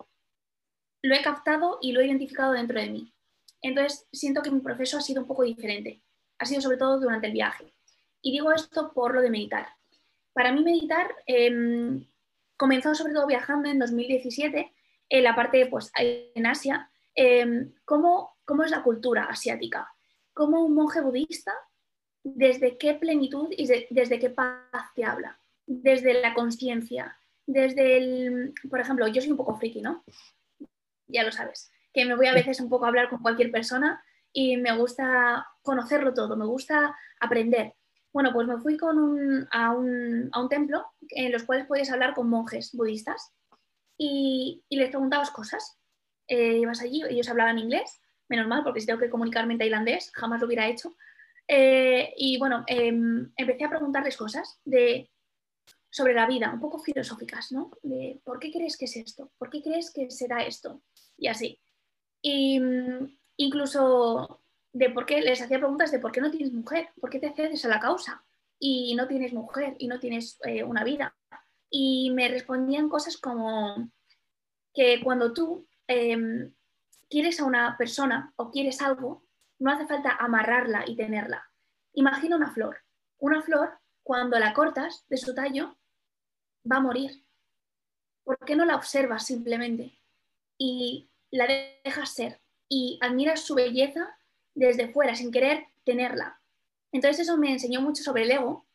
lo 1.01 1.15
he 1.15 1.21
captado 1.23 1.79
y 1.81 1.91
lo 1.91 2.01
he 2.01 2.05
identificado 2.07 2.53
dentro 2.53 2.79
de 2.79 2.89
mí. 2.89 3.13
Entonces, 3.61 4.07
siento 4.11 4.41
que 4.43 4.51
mi 4.51 4.59
proceso 4.61 4.97
ha 4.97 5.01
sido 5.01 5.21
un 5.21 5.27
poco 5.27 5.43
diferente. 5.43 6.03
Ha 6.39 6.45
sido 6.45 6.61
sobre 6.61 6.77
todo 6.77 6.99
durante 6.99 7.27
el 7.27 7.33
viaje. 7.33 7.73
Y 8.21 8.31
digo 8.31 8.51
esto 8.51 8.91
por 8.93 9.13
lo 9.13 9.21
de 9.21 9.29
meditar. 9.29 9.67
Para 10.33 10.51
mí 10.51 10.63
meditar 10.63 11.15
em, 11.25 12.05
comenzó 12.57 12.93
sobre 12.95 13.13
todo 13.13 13.27
viajando 13.27 13.69
en 13.69 13.79
2017 13.79 14.73
en 15.09 15.23
la 15.23 15.35
parte, 15.35 15.65
pues, 15.67 15.91
en 15.95 16.45
Asia. 16.45 16.89
Em, 17.15 17.73
¿cómo, 17.85 18.37
¿Cómo 18.45 18.63
es 18.63 18.71
la 18.71 18.83
cultura 18.83 19.25
asiática? 19.25 19.91
¿Cómo 20.33 20.63
un 20.63 20.75
monje 20.75 21.01
budista, 21.01 21.53
desde 22.23 22.77
qué 22.77 22.93
plenitud 22.93 23.47
y 23.51 23.67
de- 23.67 23.87
desde 23.89 24.19
qué 24.19 24.29
paz 24.29 24.61
te 24.95 25.03
habla? 25.03 25.39
Desde 25.65 26.21
la 26.21 26.33
conciencia, 26.33 27.17
desde 27.45 27.97
el... 27.97 28.53
Por 28.69 28.79
ejemplo, 28.79 29.07
yo 29.07 29.21
soy 29.21 29.31
un 29.31 29.37
poco 29.37 29.55
friki, 29.57 29.81
¿no? 29.81 30.03
Ya 31.07 31.23
lo 31.23 31.31
sabes, 31.31 31.71
que 31.93 32.05
me 32.05 32.15
voy 32.15 32.27
a 32.27 32.33
veces 32.33 32.59
un 32.59 32.69
poco 32.69 32.85
a 32.85 32.89
hablar 32.89 33.09
con 33.09 33.21
cualquier 33.21 33.51
persona 33.51 34.03
y 34.39 34.55
me 34.55 34.71
gusta 34.77 35.47
conocerlo 35.63 36.13
todo, 36.13 36.37
me 36.37 36.45
gusta 36.45 36.95
aprender. 37.19 37.73
Bueno, 38.13 38.31
pues 38.31 38.47
me 38.47 38.59
fui 38.59 38.77
con 38.77 38.99
un- 38.99 39.47
a, 39.51 39.71
un, 39.71 40.29
a 40.31 40.39
un 40.39 40.47
templo 40.47 40.85
en 41.09 41.31
los 41.31 41.43
cuales 41.43 41.65
podías 41.65 41.89
hablar 41.89 42.13
con 42.13 42.29
monjes 42.29 42.71
budistas 42.73 43.33
y, 43.97 44.63
y 44.69 44.77
les 44.77 44.89
preguntabas 44.89 45.31
cosas. 45.31 45.79
Eh, 46.27 46.59
ibas 46.59 46.81
allí, 46.83 47.01
ellos 47.09 47.27
hablaban 47.29 47.57
inglés, 47.57 47.99
menos 48.29 48.45
mal, 48.47 48.63
porque 48.63 48.79
si 48.79 48.85
tengo 48.85 48.99
que 48.99 49.09
comunicarme 49.09 49.53
en 49.53 49.59
tailandés, 49.59 50.11
jamás 50.13 50.39
lo 50.39 50.45
hubiera 50.45 50.67
hecho. 50.67 50.95
Eh, 51.47 52.13
y 52.15 52.37
bueno, 52.37 52.63
em, 52.67 53.31
empecé 53.37 53.63
a 53.65 53.69
preguntarles 53.71 54.17
cosas 54.17 54.59
de, 54.65 55.09
sobre 55.89 56.13
la 56.13 56.27
vida, 56.27 56.51
un 56.53 56.59
poco 56.59 56.77
filosóficas, 56.77 57.51
¿no? 57.51 57.71
De 57.81 58.21
¿por 58.23 58.37
qué 58.37 58.51
crees 58.51 58.77
que 58.77 58.85
es 58.85 58.97
esto? 58.97 59.31
¿Por 59.39 59.49
qué 59.49 59.63
crees 59.63 59.91
que 59.91 60.11
será 60.11 60.43
esto? 60.43 60.83
Y 61.17 61.27
así. 61.27 61.59
Y 62.21 62.59
mm, 62.59 63.17
incluso 63.37 64.41
de 64.73 64.89
por 64.89 65.05
qué 65.05 65.21
les 65.21 65.41
hacía 65.41 65.59
preguntas 65.59 65.91
de 65.91 65.99
por 65.99 66.11
qué 66.11 66.21
no 66.21 66.31
tienes 66.31 66.51
mujer, 66.53 66.89
por 66.99 67.09
qué 67.09 67.19
te 67.19 67.33
cedes 67.33 67.63
a 67.65 67.69
la 67.69 67.79
causa 67.79 68.23
y 68.59 68.95
no 68.95 69.07
tienes 69.07 69.33
mujer 69.33 69.75
y 69.79 69.87
no 69.87 69.99
tienes 69.99 70.39
eh, 70.43 70.63
una 70.63 70.83
vida. 70.83 71.15
Y 71.69 72.11
me 72.11 72.27
respondían 72.27 72.89
cosas 72.89 73.17
como 73.17 73.91
que 74.73 75.01
cuando 75.03 75.33
tú 75.33 75.67
em, 75.87 76.53
quieres 77.09 77.39
a 77.39 77.45
una 77.45 77.77
persona 77.77 78.33
o 78.35 78.51
quieres 78.51 78.81
algo, 78.81 79.23
no 79.59 79.71
hace 79.71 79.87
falta 79.87 80.11
amarrarla 80.11 80.83
y 80.87 80.95
tenerla. 80.95 81.49
Imagina 81.93 82.35
una 82.35 82.51
flor. 82.51 82.77
Una 83.19 83.41
flor, 83.41 83.79
cuando 84.03 84.37
la 84.37 84.53
cortas 84.53 85.05
de 85.07 85.17
su 85.17 85.33
tallo, 85.33 85.77
va 86.69 86.77
a 86.77 86.81
morir. 86.81 87.25
¿Por 88.23 88.37
qué 88.45 88.55
no 88.55 88.65
la 88.65 88.75
observas 88.75 89.25
simplemente? 89.25 89.99
Y 90.57 91.09
la 91.31 91.47
dejas 91.83 92.13
ser 92.13 92.39
y 92.69 92.99
admiras 93.01 93.41
su 93.41 93.55
belleza 93.55 94.17
desde 94.53 94.89
fuera, 94.89 95.15
sin 95.15 95.31
querer 95.31 95.67
tenerla. 95.83 96.39
Entonces 96.91 97.21
eso 97.21 97.37
me 97.37 97.51
enseñó 97.51 97.81
mucho 97.81 98.03
sobre 98.03 98.23
el 98.23 98.31
ego 98.31 98.65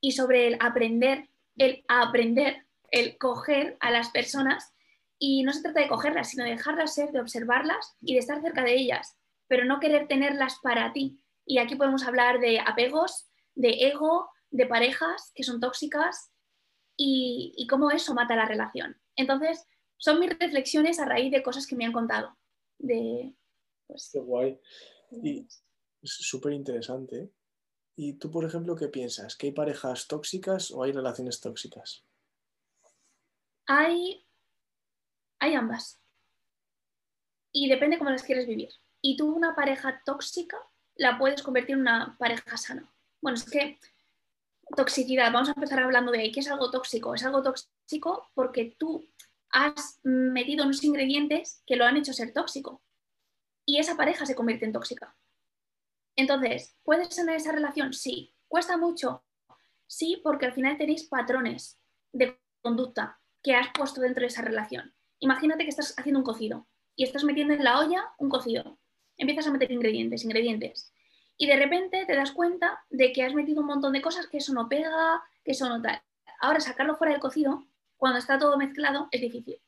y 0.00 0.12
sobre 0.12 0.46
el 0.48 0.56
aprender, 0.60 1.28
el 1.56 1.84
aprender, 1.88 2.64
el 2.90 3.18
coger 3.18 3.76
a 3.80 3.90
las 3.90 4.10
personas 4.10 4.72
y 5.18 5.42
no 5.42 5.52
se 5.52 5.62
trata 5.62 5.80
de 5.80 5.88
cogerlas, 5.88 6.30
sino 6.30 6.44
de 6.44 6.50
dejarlas 6.50 6.94
ser, 6.94 7.12
de 7.12 7.20
observarlas 7.20 7.96
y 8.00 8.14
de 8.14 8.20
estar 8.20 8.40
cerca 8.40 8.62
de 8.62 8.74
ellas, 8.74 9.16
pero 9.48 9.64
no 9.64 9.80
querer 9.80 10.08
tenerlas 10.08 10.58
para 10.62 10.92
ti. 10.92 11.20
Y 11.46 11.58
aquí 11.58 11.76
podemos 11.76 12.04
hablar 12.06 12.40
de 12.40 12.60
apegos, 12.60 13.28
de 13.54 13.86
ego, 13.88 14.30
de 14.50 14.66
parejas 14.66 15.32
que 15.34 15.44
son 15.44 15.60
tóxicas 15.60 16.32
y, 16.96 17.54
y 17.56 17.66
cómo 17.66 17.90
eso 17.90 18.14
mata 18.14 18.36
la 18.36 18.46
relación. 18.46 19.00
Entonces, 19.16 19.66
son 19.96 20.18
mis 20.18 20.36
reflexiones 20.38 20.98
a 20.98 21.04
raíz 21.04 21.30
de 21.30 21.42
cosas 21.42 21.66
que 21.66 21.76
me 21.76 21.84
han 21.84 21.92
contado, 21.92 22.36
de, 22.78 23.34
Pues, 23.92 24.08
Qué 24.10 24.18
guay. 24.20 24.58
Y 25.22 25.46
es 26.00 26.10
súper 26.10 26.52
interesante. 26.52 27.16
¿eh? 27.16 27.30
¿Y 27.96 28.14
tú, 28.14 28.30
por 28.30 28.44
ejemplo, 28.44 28.74
qué 28.74 28.88
piensas? 28.88 29.36
¿Que 29.36 29.48
hay 29.48 29.52
parejas 29.52 30.08
tóxicas 30.08 30.70
o 30.70 30.82
hay 30.82 30.92
relaciones 30.92 31.40
tóxicas? 31.40 32.04
Hay, 33.66 34.26
hay 35.38 35.54
ambas. 35.54 36.00
Y 37.52 37.68
depende 37.68 37.98
cómo 37.98 38.10
las 38.10 38.22
quieres 38.22 38.46
vivir. 38.46 38.70
Y 39.02 39.16
tú 39.16 39.26
una 39.26 39.54
pareja 39.54 40.02
tóxica 40.06 40.58
la 40.94 41.18
puedes 41.18 41.42
convertir 41.42 41.74
en 41.74 41.82
una 41.82 42.16
pareja 42.18 42.56
sana. 42.56 42.90
Bueno, 43.20 43.36
es 43.36 43.44
que 43.44 43.78
toxicidad, 44.74 45.30
vamos 45.32 45.50
a 45.50 45.52
empezar 45.52 45.80
hablando 45.80 46.12
de 46.12 46.20
ahí. 46.20 46.32
¿Qué 46.32 46.40
es 46.40 46.48
algo 46.48 46.70
tóxico? 46.70 47.14
Es 47.14 47.24
algo 47.24 47.42
tóxico 47.42 48.30
porque 48.32 48.74
tú 48.78 49.06
has 49.50 50.00
metido 50.02 50.64
unos 50.64 50.82
ingredientes 50.82 51.62
que 51.66 51.76
lo 51.76 51.84
han 51.84 51.98
hecho 51.98 52.14
ser 52.14 52.32
tóxico. 52.32 52.82
Y 53.64 53.78
esa 53.78 53.96
pareja 53.96 54.26
se 54.26 54.34
convierte 54.34 54.64
en 54.64 54.72
tóxica. 54.72 55.16
Entonces, 56.16 56.76
¿puedes 56.82 57.08
tener 57.10 57.36
esa 57.36 57.52
relación? 57.52 57.92
Sí. 57.92 58.34
¿Cuesta 58.48 58.76
mucho? 58.76 59.24
Sí, 59.86 60.20
porque 60.22 60.46
al 60.46 60.52
final 60.52 60.76
tenéis 60.76 61.04
patrones 61.04 61.78
de 62.12 62.38
conducta 62.60 63.20
que 63.42 63.54
has 63.54 63.68
puesto 63.72 64.00
dentro 64.00 64.22
de 64.22 64.28
esa 64.28 64.42
relación. 64.42 64.94
Imagínate 65.20 65.64
que 65.64 65.70
estás 65.70 65.94
haciendo 65.98 66.20
un 66.20 66.24
cocido 66.24 66.66
y 66.96 67.04
estás 67.04 67.24
metiendo 67.24 67.54
en 67.54 67.64
la 67.64 67.78
olla 67.78 68.12
un 68.18 68.28
cocido. 68.28 68.78
Empiezas 69.16 69.46
a 69.46 69.52
meter 69.52 69.70
ingredientes, 69.70 70.24
ingredientes. 70.24 70.92
Y 71.36 71.46
de 71.46 71.56
repente 71.56 72.04
te 72.06 72.14
das 72.14 72.32
cuenta 72.32 72.84
de 72.90 73.12
que 73.12 73.22
has 73.22 73.34
metido 73.34 73.60
un 73.60 73.66
montón 73.66 73.92
de 73.92 74.02
cosas 74.02 74.26
que 74.26 74.38
eso 74.38 74.52
no 74.52 74.68
pega, 74.68 75.22
que 75.44 75.52
eso 75.52 75.68
no 75.68 75.80
tal. 75.80 76.02
Ahora 76.40 76.60
sacarlo 76.60 76.96
fuera 76.96 77.12
del 77.12 77.20
cocido, 77.20 77.66
cuando 77.96 78.18
está 78.18 78.38
todo 78.38 78.58
mezclado, 78.58 79.08
es 79.10 79.20
difícil. 79.20 79.60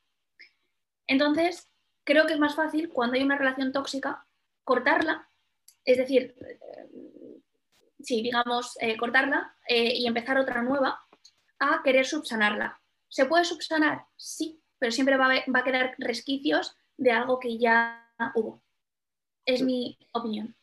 Entonces, 1.07 1.69
creo 2.05 2.25
que 2.25 2.33
es 2.33 2.39
más 2.39 2.55
fácil 2.55 2.89
cuando 2.89 3.17
hay 3.17 3.23
una 3.23 3.37
relación 3.37 3.73
tóxica 3.73 4.25
cortarla, 4.63 5.29
es 5.83 5.97
decir, 5.97 6.35
eh, 6.39 7.41
sí, 7.99 8.21
digamos, 8.21 8.77
eh, 8.79 8.97
cortarla 8.97 9.55
eh, 9.67 9.93
y 9.95 10.07
empezar 10.07 10.37
otra 10.37 10.61
nueva 10.61 10.99
a 11.59 11.81
querer 11.83 12.05
subsanarla. 12.05 12.81
¿Se 13.09 13.25
puede 13.25 13.45
subsanar? 13.45 14.05
Sí, 14.15 14.61
pero 14.79 14.91
siempre 14.91 15.17
va 15.17 15.25
a, 15.25 15.51
va 15.51 15.59
a 15.59 15.63
quedar 15.63 15.95
resquicios 15.97 16.75
de 16.97 17.11
algo 17.11 17.39
que 17.39 17.57
ya 17.57 18.11
hubo. 18.35 18.63
Es 19.45 19.61
mi 19.61 19.97
opinión. 20.13 20.55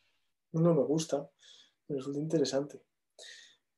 No, 0.53 0.75
me 0.75 0.83
gusta, 0.83 1.31
me 1.89 1.97
resulta 1.97 2.19
interesante. 2.19 2.83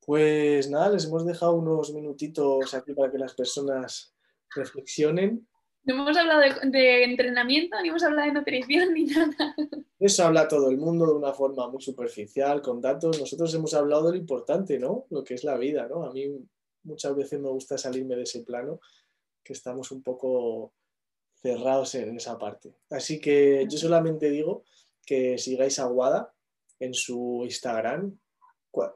Pues 0.04 0.68
nada, 0.70 0.90
les 0.90 1.04
hemos 1.04 1.24
dejado 1.24 1.54
unos 1.54 1.92
minutitos 1.92 2.74
aquí 2.74 2.94
para 2.94 3.10
que 3.10 3.18
las 3.18 3.34
personas 3.34 4.14
reflexionen. 4.54 5.46
No 5.84 5.94
hemos 5.94 6.16
hablado 6.16 6.40
de, 6.40 6.70
de 6.70 7.04
entrenamiento, 7.04 7.80
ni 7.82 7.88
hemos 7.88 8.02
hablado 8.02 8.28
de 8.28 8.34
nutrición, 8.34 8.92
ni 8.94 9.04
nada. 9.04 9.54
Eso 9.98 10.24
habla 10.24 10.48
todo 10.48 10.70
el 10.70 10.78
mundo 10.78 11.06
de 11.06 11.12
una 11.12 11.32
forma 11.32 11.68
muy 11.68 11.82
superficial, 11.82 12.62
con 12.62 12.80
datos. 12.80 13.20
Nosotros 13.20 13.52
hemos 13.54 13.74
hablado 13.74 14.06
de 14.06 14.12
lo 14.12 14.18
importante, 14.18 14.78
¿no? 14.78 15.06
Lo 15.10 15.22
que 15.22 15.34
es 15.34 15.44
la 15.44 15.56
vida, 15.56 15.86
¿no? 15.88 16.04
A 16.04 16.12
mí 16.12 16.26
muchas 16.84 17.14
veces 17.14 17.40
me 17.40 17.48
gusta 17.48 17.76
salirme 17.76 18.16
de 18.16 18.22
ese 18.22 18.42
plano, 18.42 18.80
que 19.42 19.52
estamos 19.52 19.90
un 19.90 20.02
poco 20.02 20.72
cerrados 21.34 21.94
en 21.94 22.16
esa 22.16 22.38
parte. 22.38 22.74
Así 22.90 23.20
que 23.20 23.66
yo 23.68 23.76
solamente 23.76 24.30
digo 24.30 24.64
que 25.04 25.36
sigáis 25.36 25.78
a 25.78 25.84
Guada 25.84 26.32
en 26.80 26.94
su 26.94 27.42
Instagram. 27.44 28.18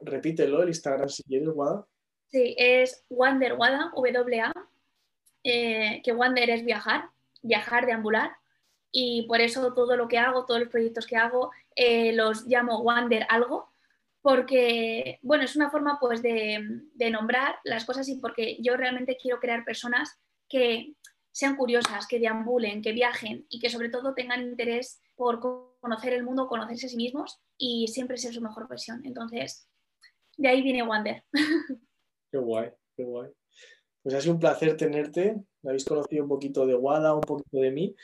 Repítelo, 0.01 0.63
el 0.63 0.69
Instagram 0.69 1.09
si 1.09 1.23
quieres, 1.23 1.49
Guada. 1.49 1.85
Sí, 2.27 2.55
es 2.57 3.05
Wander 3.09 3.53
Wada, 3.53 3.91
W-A, 3.95 4.53
eh, 5.43 6.01
que 6.03 6.11
Wander 6.11 6.49
es 6.49 6.65
viajar, 6.65 7.09
viajar, 7.41 7.85
deambular, 7.85 8.31
y 8.91 9.23
por 9.27 9.41
eso 9.41 9.73
todo 9.73 9.95
lo 9.95 10.07
que 10.07 10.17
hago, 10.17 10.45
todos 10.45 10.59
los 10.59 10.69
proyectos 10.69 11.05
que 11.05 11.15
hago, 11.15 11.51
eh, 11.75 12.13
los 12.13 12.45
llamo 12.47 12.79
Wander 12.81 13.25
algo, 13.29 13.69
porque, 14.21 15.19
bueno, 15.21 15.43
es 15.43 15.55
una 15.55 15.69
forma 15.69 15.97
pues 15.99 16.21
de, 16.21 16.81
de 16.93 17.09
nombrar 17.09 17.55
las 17.63 17.85
cosas 17.85 18.09
y 18.09 18.15
porque 18.15 18.57
yo 18.59 18.75
realmente 18.75 19.17
quiero 19.21 19.39
crear 19.39 19.63
personas 19.63 20.19
que 20.49 20.93
sean 21.31 21.55
curiosas, 21.55 22.07
que 22.07 22.19
deambulen, 22.19 22.81
que 22.81 22.91
viajen 22.91 23.45
y 23.49 23.59
que 23.59 23.69
sobre 23.69 23.89
todo 23.89 24.13
tengan 24.13 24.41
interés 24.41 25.01
por 25.15 25.39
conocer 25.79 26.13
el 26.13 26.23
mundo, 26.23 26.47
conocerse 26.47 26.87
a 26.87 26.89
sí 26.89 26.97
mismos 26.97 27.39
y 27.57 27.87
siempre 27.87 28.17
ser 28.17 28.33
su 28.33 28.41
mejor 28.41 28.67
versión. 28.67 29.01
Entonces, 29.05 29.69
de 30.37 30.47
ahí 30.47 30.61
viene 30.61 30.83
Wander. 30.83 31.23
Qué 32.31 32.37
guay, 32.37 32.69
qué 32.95 33.03
guay. 33.03 33.31
Pues 34.01 34.15
ha 34.15 34.21
sido 34.21 34.33
un 34.33 34.39
placer 34.39 34.77
tenerte. 34.77 35.35
Me 35.61 35.71
habéis 35.71 35.85
conocido 35.85 36.23
un 36.23 36.29
poquito 36.29 36.65
de 36.65 36.75
Wada, 36.75 37.13
un 37.13 37.21
poquito 37.21 37.57
de 37.59 37.71
mí. 37.71 37.95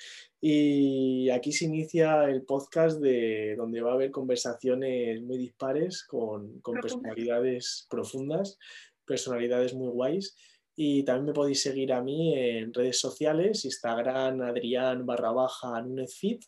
Y 0.42 1.30
aquí 1.30 1.52
se 1.52 1.66
inicia 1.66 2.26
el 2.26 2.44
podcast 2.44 3.00
de 3.00 3.56
donde 3.58 3.82
va 3.82 3.92
a 3.92 3.94
haber 3.96 4.12
conversaciones 4.12 5.22
muy 5.22 5.38
dispares 5.38 6.04
con, 6.04 6.60
con 6.60 6.76
personalidades 6.76 7.88
profundas, 7.90 8.58
personalidades 9.06 9.74
muy 9.74 9.88
guays. 9.88 10.36
Y 10.76 11.06
también 11.06 11.28
me 11.28 11.34
podéis 11.34 11.62
seguir 11.62 11.94
a 11.94 12.04
mí 12.04 12.38
en 12.38 12.74
redes 12.74 13.00
sociales, 13.00 13.64
Instagram, 13.64 14.42
Adrián 14.42 15.06
barra 15.06 15.32
baja, 15.32 15.82
Nunezfit. 15.82 16.44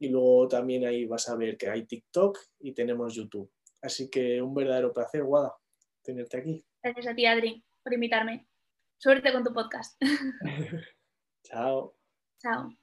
Y 0.00 0.08
luego 0.08 0.48
también 0.48 0.84
ahí 0.84 1.06
vas 1.06 1.28
a 1.28 1.36
ver 1.36 1.56
que 1.56 1.68
hay 1.68 1.86
TikTok 1.86 2.36
y 2.58 2.72
tenemos 2.72 3.14
YouTube. 3.14 3.48
Así 3.80 4.10
que 4.10 4.42
un 4.42 4.52
verdadero 4.52 4.92
placer, 4.92 5.22
Guada, 5.22 5.54
tenerte 6.02 6.38
aquí. 6.38 6.64
Gracias 6.82 7.06
a 7.06 7.14
ti, 7.14 7.24
Adri, 7.24 7.62
por 7.84 7.94
invitarme. 7.94 8.51
Suerte 9.02 9.32
con 9.32 9.42
tu 9.42 9.52
podcast. 9.52 10.00
Chao. 11.42 11.96
Chao. 12.38 12.81